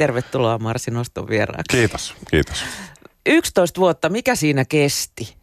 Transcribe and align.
Tervetuloa 0.00 0.58
Marsi 0.58 0.90
Noston 0.90 1.28
vieraaksi. 1.28 1.76
Kiitos, 1.76 2.14
kiitos. 2.30 2.64
11 3.26 3.80
vuotta, 3.80 4.08
mikä 4.08 4.34
siinä 4.34 4.64
kesti? 4.64 5.36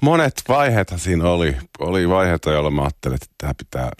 Monet 0.00 0.42
vaiheethan 0.48 0.98
siinä 0.98 1.28
oli. 1.28 1.56
Oli 1.78 2.08
vaiheita, 2.08 2.50
joilla 2.50 2.70
mä 2.70 2.82
ajattelin, 2.82 3.14
että 3.14 3.26
tämä 3.38 3.54
pitää 3.54 3.90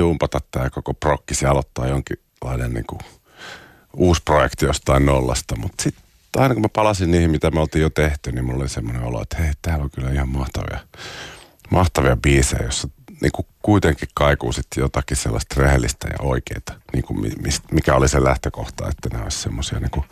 dumpata 0.00 0.40
tämä 0.50 0.70
koko 0.70 0.94
prokkisi 0.94 1.44
ja 1.44 1.50
aloittaa 1.50 1.86
jonkinlainen 1.86 2.74
niin 2.74 2.86
kuin, 2.86 3.00
uusi 3.96 4.22
projekti 4.24 4.66
jostain 4.66 5.06
nollasta. 5.06 5.56
Mutta 5.56 5.82
sitten 5.82 6.04
aina 6.36 6.54
kun 6.54 6.62
mä 6.62 6.68
palasin 6.68 7.10
niihin, 7.10 7.30
mitä 7.30 7.50
me 7.50 7.60
oltiin 7.60 7.82
jo 7.82 7.90
tehty, 7.90 8.32
niin 8.32 8.44
mulla 8.44 8.60
oli 8.60 8.68
semmoinen 8.68 9.02
olo, 9.02 9.22
että 9.22 9.36
hei, 9.36 9.52
täällä 9.62 9.84
on 9.84 9.90
kyllä 9.90 10.10
ihan 10.10 10.28
mahtavia, 10.28 10.80
mahtavia 11.70 12.16
biisejä, 12.16 12.64
jossa 12.64 12.88
niin 13.22 13.32
kuin 13.32 13.46
kuitenkin 13.62 14.08
kaikuu 14.14 14.52
sitten 14.52 14.82
jotakin 14.82 15.16
sellaista 15.16 15.54
rehellistä 15.62 16.08
ja 16.08 16.16
oikeita, 16.20 16.72
niin 16.92 17.04
kuin 17.04 17.32
mikä 17.72 17.94
oli 17.94 18.08
se 18.08 18.24
lähtökohta, 18.24 18.88
että 18.88 19.08
nämä 19.08 19.22
olisi 19.24 19.38
semmoisia 19.38 19.80
niin 19.80 19.90
kuin 19.90 20.06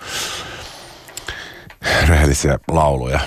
rehellisiä 2.09 2.59
lauluja 2.69 3.21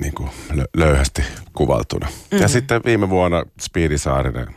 niin 0.00 0.14
kuin 0.14 0.30
löyhästi 0.76 1.22
kuvaltuna. 1.52 2.06
Mm-hmm. 2.06 2.42
Ja 2.42 2.48
sitten 2.48 2.80
viime 2.84 3.10
vuonna 3.10 3.44
Speedy 3.60 3.98
Saarinen, 3.98 4.56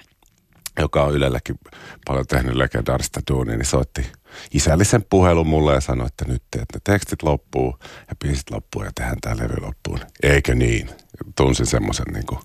joka 0.80 1.04
on 1.04 1.14
Ylelläkin 1.14 1.60
paljon 2.06 2.28
tehnyt 2.28 2.56
legendaarista 2.56 3.22
duunia, 3.32 3.58
niin 3.58 3.66
soitti 3.66 4.12
isällisen 4.54 5.06
puhelun 5.10 5.48
mulle 5.48 5.74
ja 5.74 5.82
sanoi, 5.82 6.08
että 6.08 6.26
nyt 6.26 6.44
teet 6.52 6.66
ne 6.74 6.80
tekstit 6.84 7.24
loppuu 7.24 7.80
ja 7.84 8.16
biisit 8.24 8.52
loppuu 8.52 8.84
ja 8.84 8.92
tehdään 8.96 9.18
tämä 9.22 9.38
levy 9.38 9.62
loppuun. 9.62 10.00
Eikö 10.24 10.56
niin? 10.56 10.90
Tunsin 11.38 11.66
semmoisen 11.66 12.06
niin 12.14 12.26
kuin, 12.26 12.40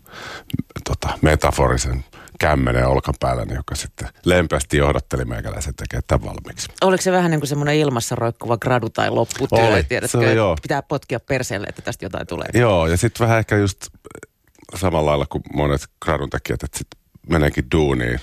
tota, 0.85 1.19
metaforisen 1.23 2.05
kämmenen 2.39 2.87
olkapäällä, 2.87 3.43
joka 3.55 3.75
sitten 3.75 4.09
lempeästi 4.25 4.77
johdatteli 4.77 5.25
meikäläisen 5.25 5.75
tekemään 5.75 6.03
tämän 6.07 6.27
valmiiksi. 6.29 6.69
Oliko 6.85 7.03
se 7.03 7.13
vähän 7.13 7.31
niin 7.31 7.41
kuin 7.41 7.49
semmoinen 7.49 7.77
ilmassa 7.77 8.15
roikkuva 8.15 8.57
gradu 8.57 8.91
tai 8.91 9.11
lopputyö, 9.11 9.59
Oli. 9.59 9.85
tiedätkö, 9.85 10.19
se, 10.19 10.35
joo. 10.35 10.57
pitää 10.63 10.83
potkia 10.83 11.21
perseelle, 11.21 11.67
että 11.67 11.83
tästä 11.83 12.05
jotain 12.05 12.27
tulee? 12.27 12.49
Joo, 12.55 12.87
ja 12.87 12.97
sitten 12.97 13.25
vähän 13.25 13.39
ehkä 13.39 13.57
just 13.57 13.87
samalla 14.75 15.11
lailla 15.11 15.27
kuin 15.27 15.43
monet 15.55 15.81
gradun 16.05 16.31
tekijät, 16.31 16.63
että 16.63 16.79
sitten 16.79 17.01
meneekin 17.29 17.71
duuniin 17.73 18.21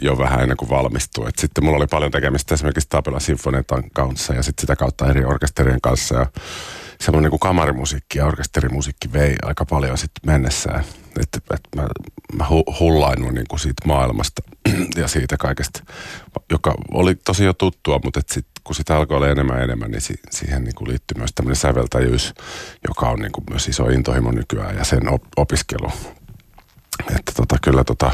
jo 0.00 0.18
vähän 0.18 0.40
ennen 0.40 0.56
kuin 0.56 0.70
valmistuu. 0.70 1.26
Et 1.26 1.38
sitten 1.38 1.64
mulla 1.64 1.76
oli 1.76 1.86
paljon 1.86 2.10
tekemistä 2.10 2.54
esimerkiksi 2.54 2.88
Tapela 2.88 3.20
Sinfonietan 3.20 3.90
kanssa 3.90 4.34
ja 4.34 4.42
sitten 4.42 4.60
sitä 4.60 4.76
kautta 4.76 5.10
eri 5.10 5.24
orkesterien 5.24 5.80
kanssa. 5.80 6.14
Ja 6.14 6.26
semmoinen 7.00 7.30
kuin 7.30 7.40
kamarimusiikki 7.40 8.18
ja 8.18 8.26
orkesterimusiikki 8.26 9.12
vei 9.12 9.36
aika 9.42 9.64
paljon 9.64 9.98
sitten 9.98 10.32
mennessään. 10.32 10.84
Että 11.20 11.38
et 11.54 11.60
mä, 11.76 11.88
mä 12.32 12.46
hullainut 12.80 13.34
niin 13.34 13.46
kuin 13.48 13.60
siitä 13.60 13.82
maailmasta 13.86 14.42
ja 14.96 15.08
siitä 15.08 15.36
kaikesta, 15.36 15.80
joka 16.50 16.74
oli 16.92 17.14
tosi 17.14 17.44
jo 17.44 17.52
tuttua, 17.52 18.00
mutta 18.04 18.20
et 18.20 18.28
sit, 18.28 18.46
kun 18.64 18.74
sitä 18.74 18.96
alkoi 18.96 19.16
olla 19.16 19.28
enemmän 19.28 19.56
ja 19.56 19.64
enemmän, 19.64 19.90
niin 19.90 20.00
si, 20.00 20.14
siihen 20.30 20.64
niin 20.64 20.74
kuin 20.74 20.88
liittyy 20.88 21.18
myös 21.18 21.30
tämmöinen 21.34 21.56
säveltäjyys, 21.56 22.34
joka 22.88 23.08
on 23.08 23.18
niin 23.18 23.32
kuin 23.32 23.44
myös 23.50 23.68
iso 23.68 23.88
intohimo 23.88 24.30
nykyään 24.30 24.76
ja 24.76 24.84
sen 24.84 25.08
op, 25.08 25.22
opiskelu. 25.36 25.92
Että 27.16 27.32
tota, 27.36 27.56
kyllä 27.62 27.84
tota, 27.84 28.10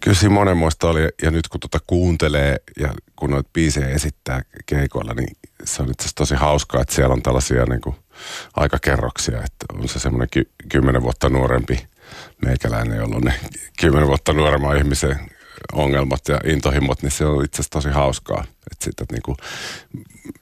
kyllä 0.00 0.16
siinä 0.16 0.34
monenmoista 0.34 0.88
oli. 0.88 1.08
Ja 1.22 1.30
nyt 1.30 1.48
kun 1.48 1.60
tuota 1.60 1.78
kuuntelee 1.86 2.56
ja 2.80 2.94
kun 3.16 3.30
noita 3.30 3.50
biisejä 3.52 3.88
esittää 3.88 4.42
keikoilla, 4.66 5.14
niin 5.14 5.36
se 5.64 5.82
on 5.82 5.90
itse 5.90 6.08
tosi 6.14 6.34
hauskaa, 6.34 6.82
että 6.82 6.94
siellä 6.94 7.12
on 7.12 7.22
tällaisia 7.22 7.64
niin 7.64 7.80
kuin 7.80 7.96
aikakerroksia. 8.56 9.38
Että 9.38 9.66
on 9.74 9.88
se 9.88 9.98
semmoinen 9.98 10.28
ky- 10.30 10.50
kymmenen 10.68 11.02
vuotta 11.02 11.28
nuorempi 11.28 11.86
meikäläinen, 12.44 12.98
jolla 12.98 13.16
on 13.16 13.22
ne 13.22 13.34
kymmenen 13.80 14.08
vuotta 14.08 14.32
nuoremman 14.32 14.76
ihmisen 14.76 15.30
ongelmat 15.72 16.28
ja 16.28 16.40
intohimot, 16.44 17.02
niin 17.02 17.10
se 17.10 17.26
on 17.26 17.44
itse 17.44 17.56
asiassa 17.56 17.70
tosi 17.70 17.88
hauskaa. 17.88 18.44
Että 18.72 18.84
sitten 18.84 19.06
niin 19.10 19.22
kuin 19.22 19.36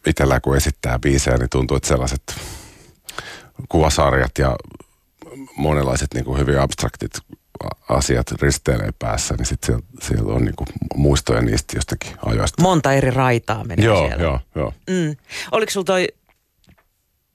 itsellä 0.06 0.40
kun 0.40 0.56
esittää 0.56 0.98
biisejä, 0.98 1.36
niin 1.36 1.50
tuntuu, 1.50 1.76
että 1.76 1.88
sellaiset 1.88 2.22
kuvasarjat 3.68 4.38
ja 4.38 4.56
monenlaiset 5.56 6.14
niin 6.14 6.24
kuin 6.24 6.38
hyvin 6.38 6.60
abstraktit 6.60 7.12
asiat 7.88 8.32
risteilee 8.32 8.90
päässä, 8.98 9.34
niin 9.38 9.46
sitten 9.46 9.66
siellä, 9.66 9.82
siellä 10.02 10.34
on 10.34 10.44
niinku 10.44 10.64
muistoja 10.94 11.42
niistä 11.42 11.76
jostakin 11.76 12.12
ajoista. 12.26 12.62
Monta 12.62 12.92
eri 12.92 13.10
raitaa 13.10 13.64
menee 13.64 13.84
joo, 13.84 14.06
siellä. 14.08 14.22
Joo, 14.22 14.40
joo. 14.54 14.74
Mm. 14.90 15.16
Oliko 15.52 15.70
sulla 15.72 15.84
toi 15.84 16.08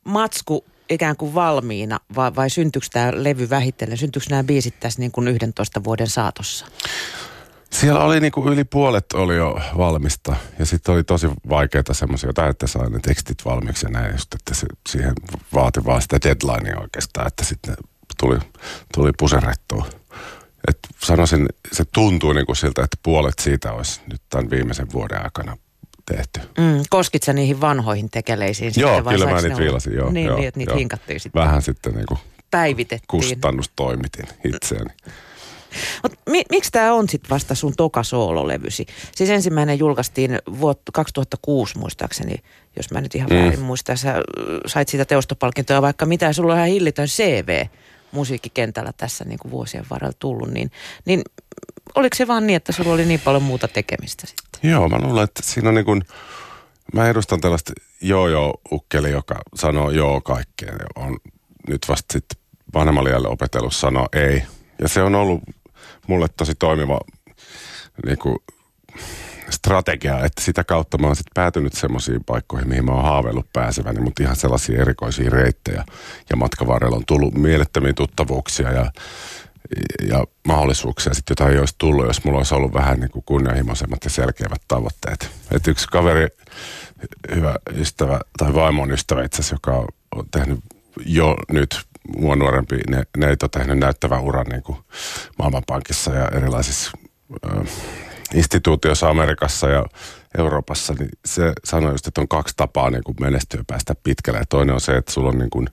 matsku 0.04 0.66
ikään 0.90 1.18
kuin 1.18 1.34
valmiina 1.34 2.00
vai, 2.16 2.36
vai 2.36 2.50
syntyykö 2.50 2.88
tämä 2.92 3.12
levy 3.16 3.50
vähitellen? 3.50 3.98
Syntyykö 3.98 4.28
nämä 4.30 4.44
biisit 4.44 4.80
tässä 4.80 5.00
niin 5.00 5.12
kuin 5.12 5.28
11 5.28 5.84
vuoden 5.84 6.08
saatossa? 6.08 6.66
Siellä 7.72 8.04
oli 8.04 8.20
niin 8.20 8.32
kuin 8.32 8.54
yli 8.54 8.64
puolet 8.64 9.06
oli 9.14 9.36
jo 9.36 9.60
valmista 9.78 10.36
ja 10.60 10.66
sitten 10.66 10.96
oli 10.96 11.04
tosi 11.04 11.28
vaikeita 11.50 11.94
semmoisia, 11.94 12.30
että 12.50 12.68
saa 12.68 12.90
ne 12.90 13.00
tekstit 13.00 13.46
valmiiksi 13.46 13.86
ja 13.86 13.90
näin, 13.90 14.12
just, 14.12 14.34
että 14.34 14.54
se, 14.54 14.68
siihen 14.90 15.14
vaati 15.54 15.86
vaan 15.86 16.02
sitä 16.02 16.20
deadlinea 16.24 16.80
oikeastaan, 16.80 17.28
että 17.28 17.46
sitten 17.46 17.76
tuli, 18.20 18.38
tuli 18.94 19.12
puserettua. 19.18 19.86
Et 20.68 20.78
sanoisin, 21.04 21.46
se 21.72 21.84
tuntuu 21.94 22.34
niin 22.34 22.46
kuin 22.46 22.56
siltä, 22.56 22.84
että 22.84 22.98
puolet 23.04 23.40
siitä 23.40 23.74
olisi 23.74 24.02
nyt 24.12 24.22
tämän 24.30 24.50
viimeisen 24.50 24.88
vuoden 24.94 25.24
aikana 25.24 25.58
tehty. 26.06 26.40
Mm, 26.40 26.84
koskit 26.90 27.24
sä 27.24 27.34
niihin 27.34 27.62
vanhoihin 27.62 28.10
tekeleisiin 28.10 28.74
Joo, 28.76 28.96
sitten, 28.96 29.14
kyllä 29.14 29.34
mä 29.34 29.42
niitä 29.42 29.58
viilasin, 29.58 29.94
joo. 29.94 30.12
Niin, 30.12 30.26
joo, 30.26 30.36
niin 30.38 30.48
että 30.48 30.58
niitä 30.58 30.72
joo. 30.72 30.78
hinkattiin 30.78 31.20
sitten. 31.20 31.42
Vähän 31.42 31.62
sitten 31.62 31.94
niin 31.94 32.06
kuin 32.06 32.20
Päivitettiin. 32.52 33.08
kustannustoimitin 33.08 34.26
itseäni. 34.44 34.90
Mut 36.04 36.14
mi- 36.30 36.46
miksi 36.50 36.72
tämä 36.72 36.94
on 36.94 37.10
sitten 37.10 37.30
vasta 37.30 37.56
sun 37.56 37.74
toka 37.78 38.04
soololevysi? 38.04 38.86
Siis 39.16 39.30
ensimmäinen 39.30 39.80
julkaistiin 39.80 40.40
vuotta 40.60 40.92
2006 40.92 41.78
muistaakseni, 41.78 42.36
jos 42.78 42.92
mä 42.92 43.02
nyt 43.02 43.16
ihan 43.16 43.30
mm. 43.30 43.36
väärin 43.36 43.62
muistan. 43.62 43.98
Sä 43.98 44.16
sait 44.66 44.90
siitä 44.90 45.06
teostopalkintoa 45.06 45.82
vaikka 45.82 46.06
mitä, 46.06 46.34
sulla 46.34 46.54
on 46.54 46.60
ihan 46.60 46.70
hillitön 46.70 47.08
CV 47.08 47.66
musiikkikentällä 48.12 48.94
tässä 48.98 49.26
niin 49.26 49.40
kuin 49.40 49.52
vuosien 49.52 49.86
varrella 49.90 50.16
tullut, 50.20 50.50
niin, 50.50 50.72
niin 51.06 51.22
oliko 51.96 52.16
se 52.16 52.28
vaan 52.28 52.48
niin, 52.48 52.58
että 52.58 52.72
sulla 52.72 52.94
oli 52.94 53.06
niin 53.06 53.20
paljon 53.20 53.44
muuta 53.44 53.68
tekemistä 53.68 54.28
sitten? 54.28 54.72
Joo, 54.72 54.90
mä 54.90 55.00
luulen, 55.00 55.24
että 55.24 55.42
siinä 55.44 55.70
on 55.70 55.76
niin 55.76 55.86
kuin, 55.86 56.02
mä 56.94 57.10
edustan 57.10 57.42
tällaista 57.42 57.74
joo-joo-ukkeli, 58.02 59.12
joka 59.12 59.36
sanoo 59.56 59.90
joo 59.90 60.22
kaikkeen. 60.22 60.78
On 60.96 61.18
nyt 61.68 61.86
vasta 61.90 62.14
sitten 62.14 62.42
vanhemmalle 62.74 63.28
opetellut 63.28 63.76
sanoa 63.76 64.08
ei. 64.14 64.44
Ja 64.82 64.88
se 64.88 65.04
on 65.04 65.16
ollut 65.16 65.42
mulle 66.08 66.28
tosi 66.38 66.56
toimiva 66.56 67.00
niin 68.06 68.18
kuin, 68.18 68.36
strategia, 69.50 70.26
että 70.26 70.42
sitä 70.42 70.64
kautta 70.64 70.98
mä 70.98 71.08
oon 71.08 71.16
sitten 71.16 71.32
päätynyt 71.34 71.74
semmoisiin 71.74 72.24
paikkoihin, 72.26 72.70
mihin 72.70 72.86
mä 72.86 72.92
oon 72.92 73.04
haaveillut 73.04 73.54
pääseväni, 73.54 74.02
mutta 74.02 74.24
ihan 74.24 74.36
sellaisia 74.36 74.82
erikoisia 74.82 75.30
reittejä. 75.30 75.84
Ja 76.30 76.36
matkan 76.36 76.68
on 76.94 77.06
tullut 77.08 77.34
mielettömiä 77.34 77.94
tuttavuuksia 77.94 78.72
ja, 78.72 78.92
ja 80.10 80.26
mahdollisuuksia 80.48 81.14
sitten, 81.14 81.32
jotain 81.32 81.54
ei 81.54 81.60
olisi 81.60 81.76
tullut, 81.78 82.06
jos 82.06 82.24
mulla 82.24 82.38
olisi 82.38 82.56
ollut 82.56 82.74
vähän 82.74 83.00
niin 83.00 83.12
kuin 83.12 83.24
kunnianhimoisemmat 83.26 84.04
ja 84.04 84.10
selkeämmät 84.10 84.62
tavoitteet. 84.68 85.30
Et 85.52 85.68
yksi 85.68 85.88
kaveri, 85.88 86.28
hyvä 87.36 87.56
ystävä, 87.76 88.20
tai 88.38 88.54
vaimon 88.54 88.92
ystävä 88.92 89.24
itse 89.24 89.42
asiassa, 89.42 89.56
joka 89.56 89.88
on 90.16 90.26
tehnyt 90.32 90.60
jo 91.06 91.36
nyt 91.52 91.82
mua 92.18 92.36
nuorempi 92.36 92.80
ne, 92.90 93.04
neito 93.18 93.48
tehnyt 93.48 93.78
näyttävän 93.78 94.22
uran 94.22 94.46
niin 94.46 94.64
kuin 94.64 94.78
Maailmanpankissa 95.40 96.14
ja 96.14 96.28
erilaisissa 96.28 96.92
instituutiossa 98.34 99.10
Amerikassa 99.10 99.70
ja 99.70 99.86
Euroopassa, 100.38 100.94
niin 101.00 101.10
se 101.26 101.54
sanoi 101.66 101.92
just, 101.92 102.08
että 102.08 102.22
on 102.22 102.28
kaksi 102.28 102.54
tapaa 102.58 102.90
niin 102.90 103.04
kuin 103.04 103.16
menestyä 103.20 103.60
ja 103.60 103.64
päästä 103.68 103.96
pitkälle. 104.04 104.40
Ja 104.40 104.46
toinen 104.50 104.76
on 104.76 104.82
se, 104.82 104.98
että 104.98 105.12
sulla 105.12 105.30
on 105.30 105.38
niin 105.38 105.50
kuin 105.50 105.68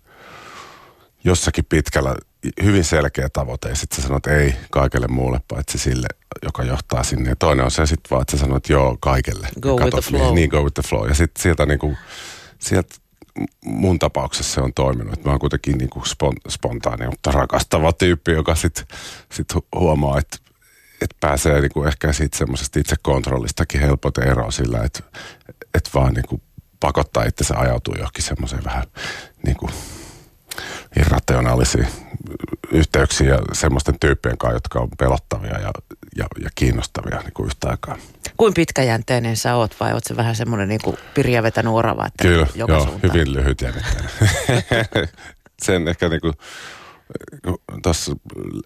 jossakin 1.25 1.65
pitkällä 1.69 2.17
hyvin 2.63 2.85
selkeä 2.85 3.29
tavoite 3.33 3.69
ja 3.69 3.75
sitten 3.75 3.97
sä 3.97 4.03
sanot 4.03 4.27
ei 4.27 4.55
kaikelle 4.71 5.07
muulle 5.09 5.41
paitsi 5.49 5.79
sille, 5.79 6.07
joka 6.43 6.63
johtaa 6.63 7.03
sinne. 7.03 7.29
Ja 7.29 7.37
toinen 7.37 7.65
on 7.65 7.71
se 7.71 7.87
sitten 7.87 8.11
vaan, 8.11 8.23
että 8.23 8.37
sä 8.37 8.39
sanot 8.39 8.69
joo 8.69 8.97
kaikelle. 9.01 9.49
Go 9.61 9.77
with 9.77 9.91
the 9.91 10.01
flow. 10.01 10.35
Niin, 10.35 10.51
go 10.51 10.63
with 10.63 10.75
the 10.75 10.83
flow. 10.89 11.09
Ja 11.09 11.15
sitten 11.15 11.43
sieltä 11.43 11.67
niin 11.67 11.79
kuin, 11.79 11.97
sieltä 12.59 12.95
mun 13.65 13.99
tapauksessa 13.99 14.55
se 14.55 14.61
on 14.61 14.75
toiminut. 14.75 15.25
Mä 15.25 15.31
oon 15.31 15.41
kuitenkin 15.41 15.79
niin 15.79 15.91
kuin 15.91 16.05
spontaani, 16.49 17.07
mutta 17.07 17.31
rakastava 17.31 17.93
tyyppi, 17.93 18.33
joka 18.33 18.55
sitten 18.55 18.87
sit 19.33 19.49
huomaa, 19.75 20.19
että 20.19 20.37
että 21.05 21.17
pääsee 21.21 21.61
niin 21.61 21.73
kuin 21.73 21.89
ehkä 21.89 22.13
siitä 22.13 22.39
semmoisesta 22.39 22.81
itsekontrollistakin 22.81 23.81
helpoten 23.81 24.29
eroon 24.29 24.53
sillä, 24.53 24.83
että, 24.85 25.01
että 25.75 25.91
vaan 25.95 26.15
niin 26.15 26.29
kuin 26.29 26.43
pakottaa 26.81 27.25
itsensä 27.25 27.55
ajautuu 27.59 27.95
johonkin 27.95 28.25
semmoiseen 28.25 28.65
vähän 28.65 28.85
niin 29.47 29.57
kuin 29.57 29.73
irrationaalisiin 30.97 31.87
yhteyksiin 32.73 33.31
ja 33.31 33.39
semmoisten 33.53 33.99
tyyppien 34.01 34.39
kanssa, 34.39 34.57
jotka 34.57 34.81
on 34.81 34.89
pelottavia 34.99 35.59
ja, 35.59 35.71
ja, 36.17 36.27
ja 36.45 36.51
kiinnostavia 36.55 37.21
niin 37.21 37.33
kuin 37.33 37.47
yhtä 37.47 37.69
aikaa. 37.69 37.97
Kuin 38.37 38.55
pitkäjänteinen 38.55 39.37
sä 39.37 39.55
oot 39.55 39.77
vai 39.81 39.93
oot 39.93 40.05
se 40.05 40.17
vähän 40.17 40.37
semmoinen 40.37 40.69
niin 40.69 40.81
kuin 40.85 40.97
pirja 41.15 41.43
vetänyt 41.43 41.73
orava? 41.73 42.07
Että 42.07 42.23
Kyllä, 42.23 42.47
joka 42.55 42.73
joo, 42.73 42.85
suuntaan? 42.85 43.13
hyvin 43.13 43.33
lyhytjännitteinen. 43.33 44.11
Sen 45.65 45.89
ehkä 45.89 46.09
niin 46.09 46.21
kuin 46.21 46.35
tuossa 47.83 48.17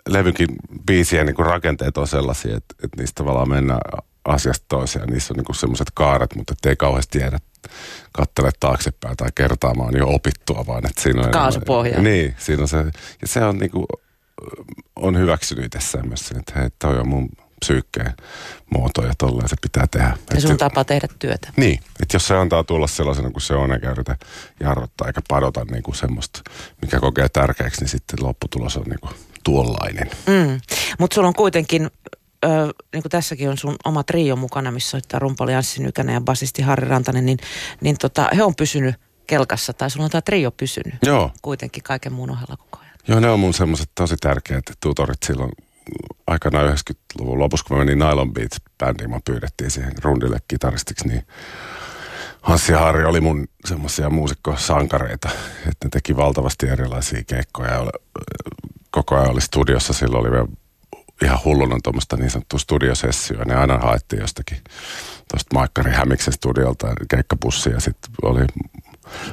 levynkin 0.09 0.49
biisien 0.87 1.27
niin 1.27 1.47
rakenteet 1.47 1.99
on 1.99 2.09
sellaisia, 2.09 2.57
että, 2.57 2.75
että 2.85 2.97
niistä 2.97 3.19
tavallaan 3.19 3.49
mennään 3.49 3.81
asiasta 4.25 4.65
toiseen. 4.69 5.09
Niissä 5.09 5.35
on 5.35 5.37
niinku 5.37 5.55
semmoiset 5.55 5.89
kaaret, 5.95 6.35
mutta 6.37 6.55
ei 6.67 6.77
kauheasti 6.77 7.19
tiedä 7.19 7.39
kattele 8.13 8.51
taaksepäin 8.61 9.17
tai 9.17 9.29
kertaamaan 9.35 9.97
jo 9.97 10.09
opittua, 10.09 10.65
vaan 10.67 10.87
että 10.87 11.03
siinä 11.03 11.23
on... 11.23 11.31
Kaasupohja. 11.31 12.03
Niin, 12.03 12.35
siinä 12.39 12.63
on 12.63 12.69
se, 12.69 12.77
ja 13.23 13.29
se 13.29 13.45
on 13.45 13.59
niinku, 13.59 13.87
on 14.97 15.19
hyväksynyt 15.19 15.75
itse 15.75 16.03
myös 16.03 16.29
sen, 16.29 16.39
että 16.39 16.61
hei, 16.61 16.69
toi 16.79 16.99
on 16.99 17.09
mun 17.09 17.29
psyykkeen 17.61 18.13
muoto 18.77 19.03
ja 19.07 19.13
tolleen 19.19 19.49
se 19.49 19.57
pitää 19.63 19.87
tehdä. 19.91 20.17
Ja 20.35 20.41
sun 20.41 20.51
Et- 20.53 20.59
tapa 20.59 20.85
tehdä 20.85 21.09
työtä. 21.19 21.53
niin, 21.57 21.81
että 22.03 22.15
jos 22.17 22.27
se 22.29 22.37
antaa 22.37 22.65
tulla 22.65 22.87
sellaisena 22.87 23.31
kuin 23.31 23.43
se 23.43 23.55
on, 23.55 23.73
eikä 23.73 23.91
yritä 23.91 24.17
jarruttaa 24.61 25.07
eikä 25.07 25.21
padota 25.29 25.65
niin 25.71 25.83
kuin 25.83 25.95
semmoista, 25.95 26.41
mikä 26.83 27.01
kokee 27.01 27.29
tärkeäksi, 27.29 27.81
niin 27.81 27.89
sitten 27.89 28.19
lopputulos 28.27 28.77
on 28.77 28.83
niin 28.83 29.01
kuin 29.01 29.13
tuollainen. 29.45 30.11
Mm. 30.27 30.61
Mutta 30.99 31.15
sulla 31.15 31.29
on 31.29 31.35
kuitenkin, 31.35 31.91
ö, 32.45 32.49
niin 32.93 33.03
kuin 33.03 33.11
tässäkin 33.11 33.49
on 33.51 33.59
sun 33.59 33.77
oma 33.85 34.03
trio 34.05 34.37
mukana, 34.37 34.71
missä 34.71 34.91
soittaa 34.91 35.21
rumpali 35.21 35.55
Anssi 35.55 35.83
Nykänen 35.83 36.15
ja 36.15 36.21
basisti 36.21 36.63
Harri 36.63 36.89
Rantanen, 36.89 37.27
niin, 37.27 37.39
niin 37.81 37.99
tota, 37.99 38.29
he 38.37 38.43
on 38.43 38.55
pysynyt 38.55 38.95
kelkassa, 39.27 39.73
tai 39.73 39.91
sulla 39.91 40.05
on 40.05 40.11
tämä 40.11 40.23
trio 40.23 40.51
pysynyt 40.51 40.95
Joo, 41.07 41.31
kuitenkin 41.43 41.83
kaiken 41.83 42.13
muun 42.13 42.31
ohella 42.31 42.57
koko 42.57 42.79
ajan. 42.83 42.93
joo 43.09 43.21
ne 43.21 43.31
on 43.31 43.41
mun 43.41 43.55
semmoiset 43.55 43.91
tosi 43.95 44.17
tärkeät 44.17 44.63
tutorit 44.83 45.23
silloin 45.27 45.51
aikana 46.27 46.63
90-luvun 46.63 47.39
lopussa, 47.39 47.65
kun 47.69 47.77
mä 47.77 47.85
menin 47.85 47.99
Nylon 47.99 48.33
Beats-bändiin, 48.33 49.09
mä 49.09 49.21
pyydettiin 49.25 49.71
siihen 49.71 49.93
rundille 50.03 50.39
kitaristiksi, 50.49 51.09
niin 51.09 51.27
Hanssi 52.43 52.73
ja 52.73 52.79
Harri 52.79 53.05
oli 53.05 53.21
mun 53.21 53.49
semmoisia 53.65 54.11
muusikkosankareita, 54.11 55.29
että 55.69 55.87
ne 55.87 55.91
teki 55.91 56.17
valtavasti 56.17 56.69
erilaisia 56.69 57.23
keikkoja. 57.27 57.91
Koko 58.91 59.17
ajan 59.17 59.31
oli 59.31 59.41
studiossa, 59.41 59.93
silloin 59.93 60.21
oli 60.21 60.31
vielä 60.31 60.49
ihan 61.23 61.39
hulluna 61.45 61.77
tuommoista 61.83 62.17
niin 62.17 62.31
sanottua 62.31 62.59
studiosessioa. 62.59 63.45
Ne 63.45 63.55
aina 63.55 63.79
haettiin 63.79 64.21
jostakin 64.21 64.59
tuosta 65.31 65.55
Maikkari 65.55 65.93
Hämiksen 65.93 66.33
studiolta 66.33 66.95
keikkapussia 67.11 67.73
ja 67.73 67.81
sitten 67.81 68.11
oli, 68.23 68.41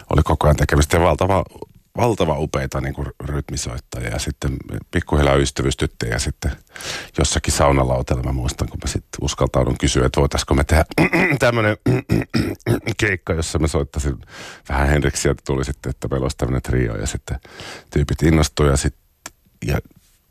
oli 0.09 0.23
koko 0.23 0.47
ajan 0.47 0.55
tekemistä 0.55 0.97
ja 0.97 1.03
valtava, 1.03 1.43
valtava 1.97 2.39
upeita 2.39 2.81
niin 2.81 2.93
kuin 2.93 3.07
rytmisoittajia 3.23 4.09
ja 4.09 4.19
sitten 4.19 4.57
pikkuhiljaa 4.91 5.35
ystävystyttiin 5.35 6.11
ja 6.11 6.19
sitten 6.19 6.51
jossakin 7.17 7.53
saunalautella 7.53 8.23
mä 8.23 8.31
muistan, 8.31 8.69
kun 8.69 8.79
mä 8.83 8.87
sitten 8.87 9.19
uskaltaudun 9.21 9.77
kysyä, 9.77 10.05
että 10.05 10.21
voitaisiko 10.21 10.53
me 10.53 10.63
tehdä 10.63 10.85
tämmöinen 11.39 11.77
keikka, 12.97 13.33
jossa 13.33 13.59
mä 13.59 13.67
soittaisin 13.67 14.17
vähän 14.69 14.87
Henriksiä, 14.87 15.31
että 15.31 15.43
tuli 15.45 15.65
sitten, 15.65 15.89
että 15.89 16.07
meillä 16.07 16.25
olisi 16.25 16.37
tämmöinen 16.37 16.61
trio 16.61 16.97
ja 16.97 17.07
sitten 17.07 17.39
tyypit 17.89 18.23
innostuivat 18.23 18.73
ja 18.73 18.77
sitten 18.77 19.01
ja 19.65 19.79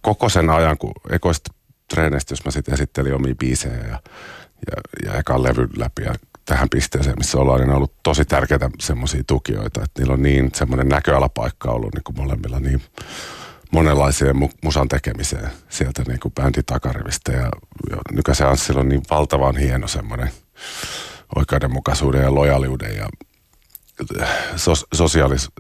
koko 0.01 0.29
sen 0.29 0.51
ajan, 0.51 0.79
kun 0.79 0.93
ekoista 1.11 1.55
treeneistä, 1.89 2.33
jos 2.33 2.45
mä 2.45 2.51
sitten 2.51 2.75
esittelin 2.75 3.15
omia 3.15 3.35
biisejä 3.35 3.75
ja, 3.75 4.03
ja, 4.71 4.83
ja 5.05 5.19
ekan 5.19 5.43
levyn 5.43 5.69
läpi 5.77 6.03
ja 6.03 6.15
tähän 6.45 6.69
pisteeseen, 6.69 7.19
missä 7.19 7.39
ollaan, 7.39 7.61
niin 7.61 7.71
on 7.71 7.77
ollut 7.77 8.03
tosi 8.03 8.25
tärkeitä 8.25 8.71
semmoisia 8.81 9.23
tukijoita, 9.27 9.83
että 9.85 10.01
niillä 10.01 10.15
on 10.15 10.23
niin 10.23 10.51
semmoinen 10.55 10.89
näköalapaikka 10.89 11.71
ollut 11.71 11.95
niin 11.95 12.05
kuin 12.05 12.17
molemmilla 12.17 12.61
niin 12.61 12.83
monenlaiseen 13.73 14.37
mu- 14.37 14.59
musan 14.63 14.89
tekemiseen 14.89 15.51
sieltä 15.69 16.03
niin 16.09 16.21
kuin 16.21 16.35
bändin 16.35 16.65
takarivistä. 16.67 17.33
Ja, 17.33 17.51
ja 17.91 17.97
Nykäsen 18.13 18.49
Anssilla 18.49 18.81
on 18.81 18.89
niin 18.89 19.03
valtavan 19.11 19.57
hieno 19.57 19.89
semmoinen 19.89 20.31
oikeudenmukaisuuden 21.37 22.23
ja 22.23 22.35
lojaliuden 22.35 22.97
ja 22.97 23.09
sos, 24.57 24.87
sosiaalisen 24.95 25.51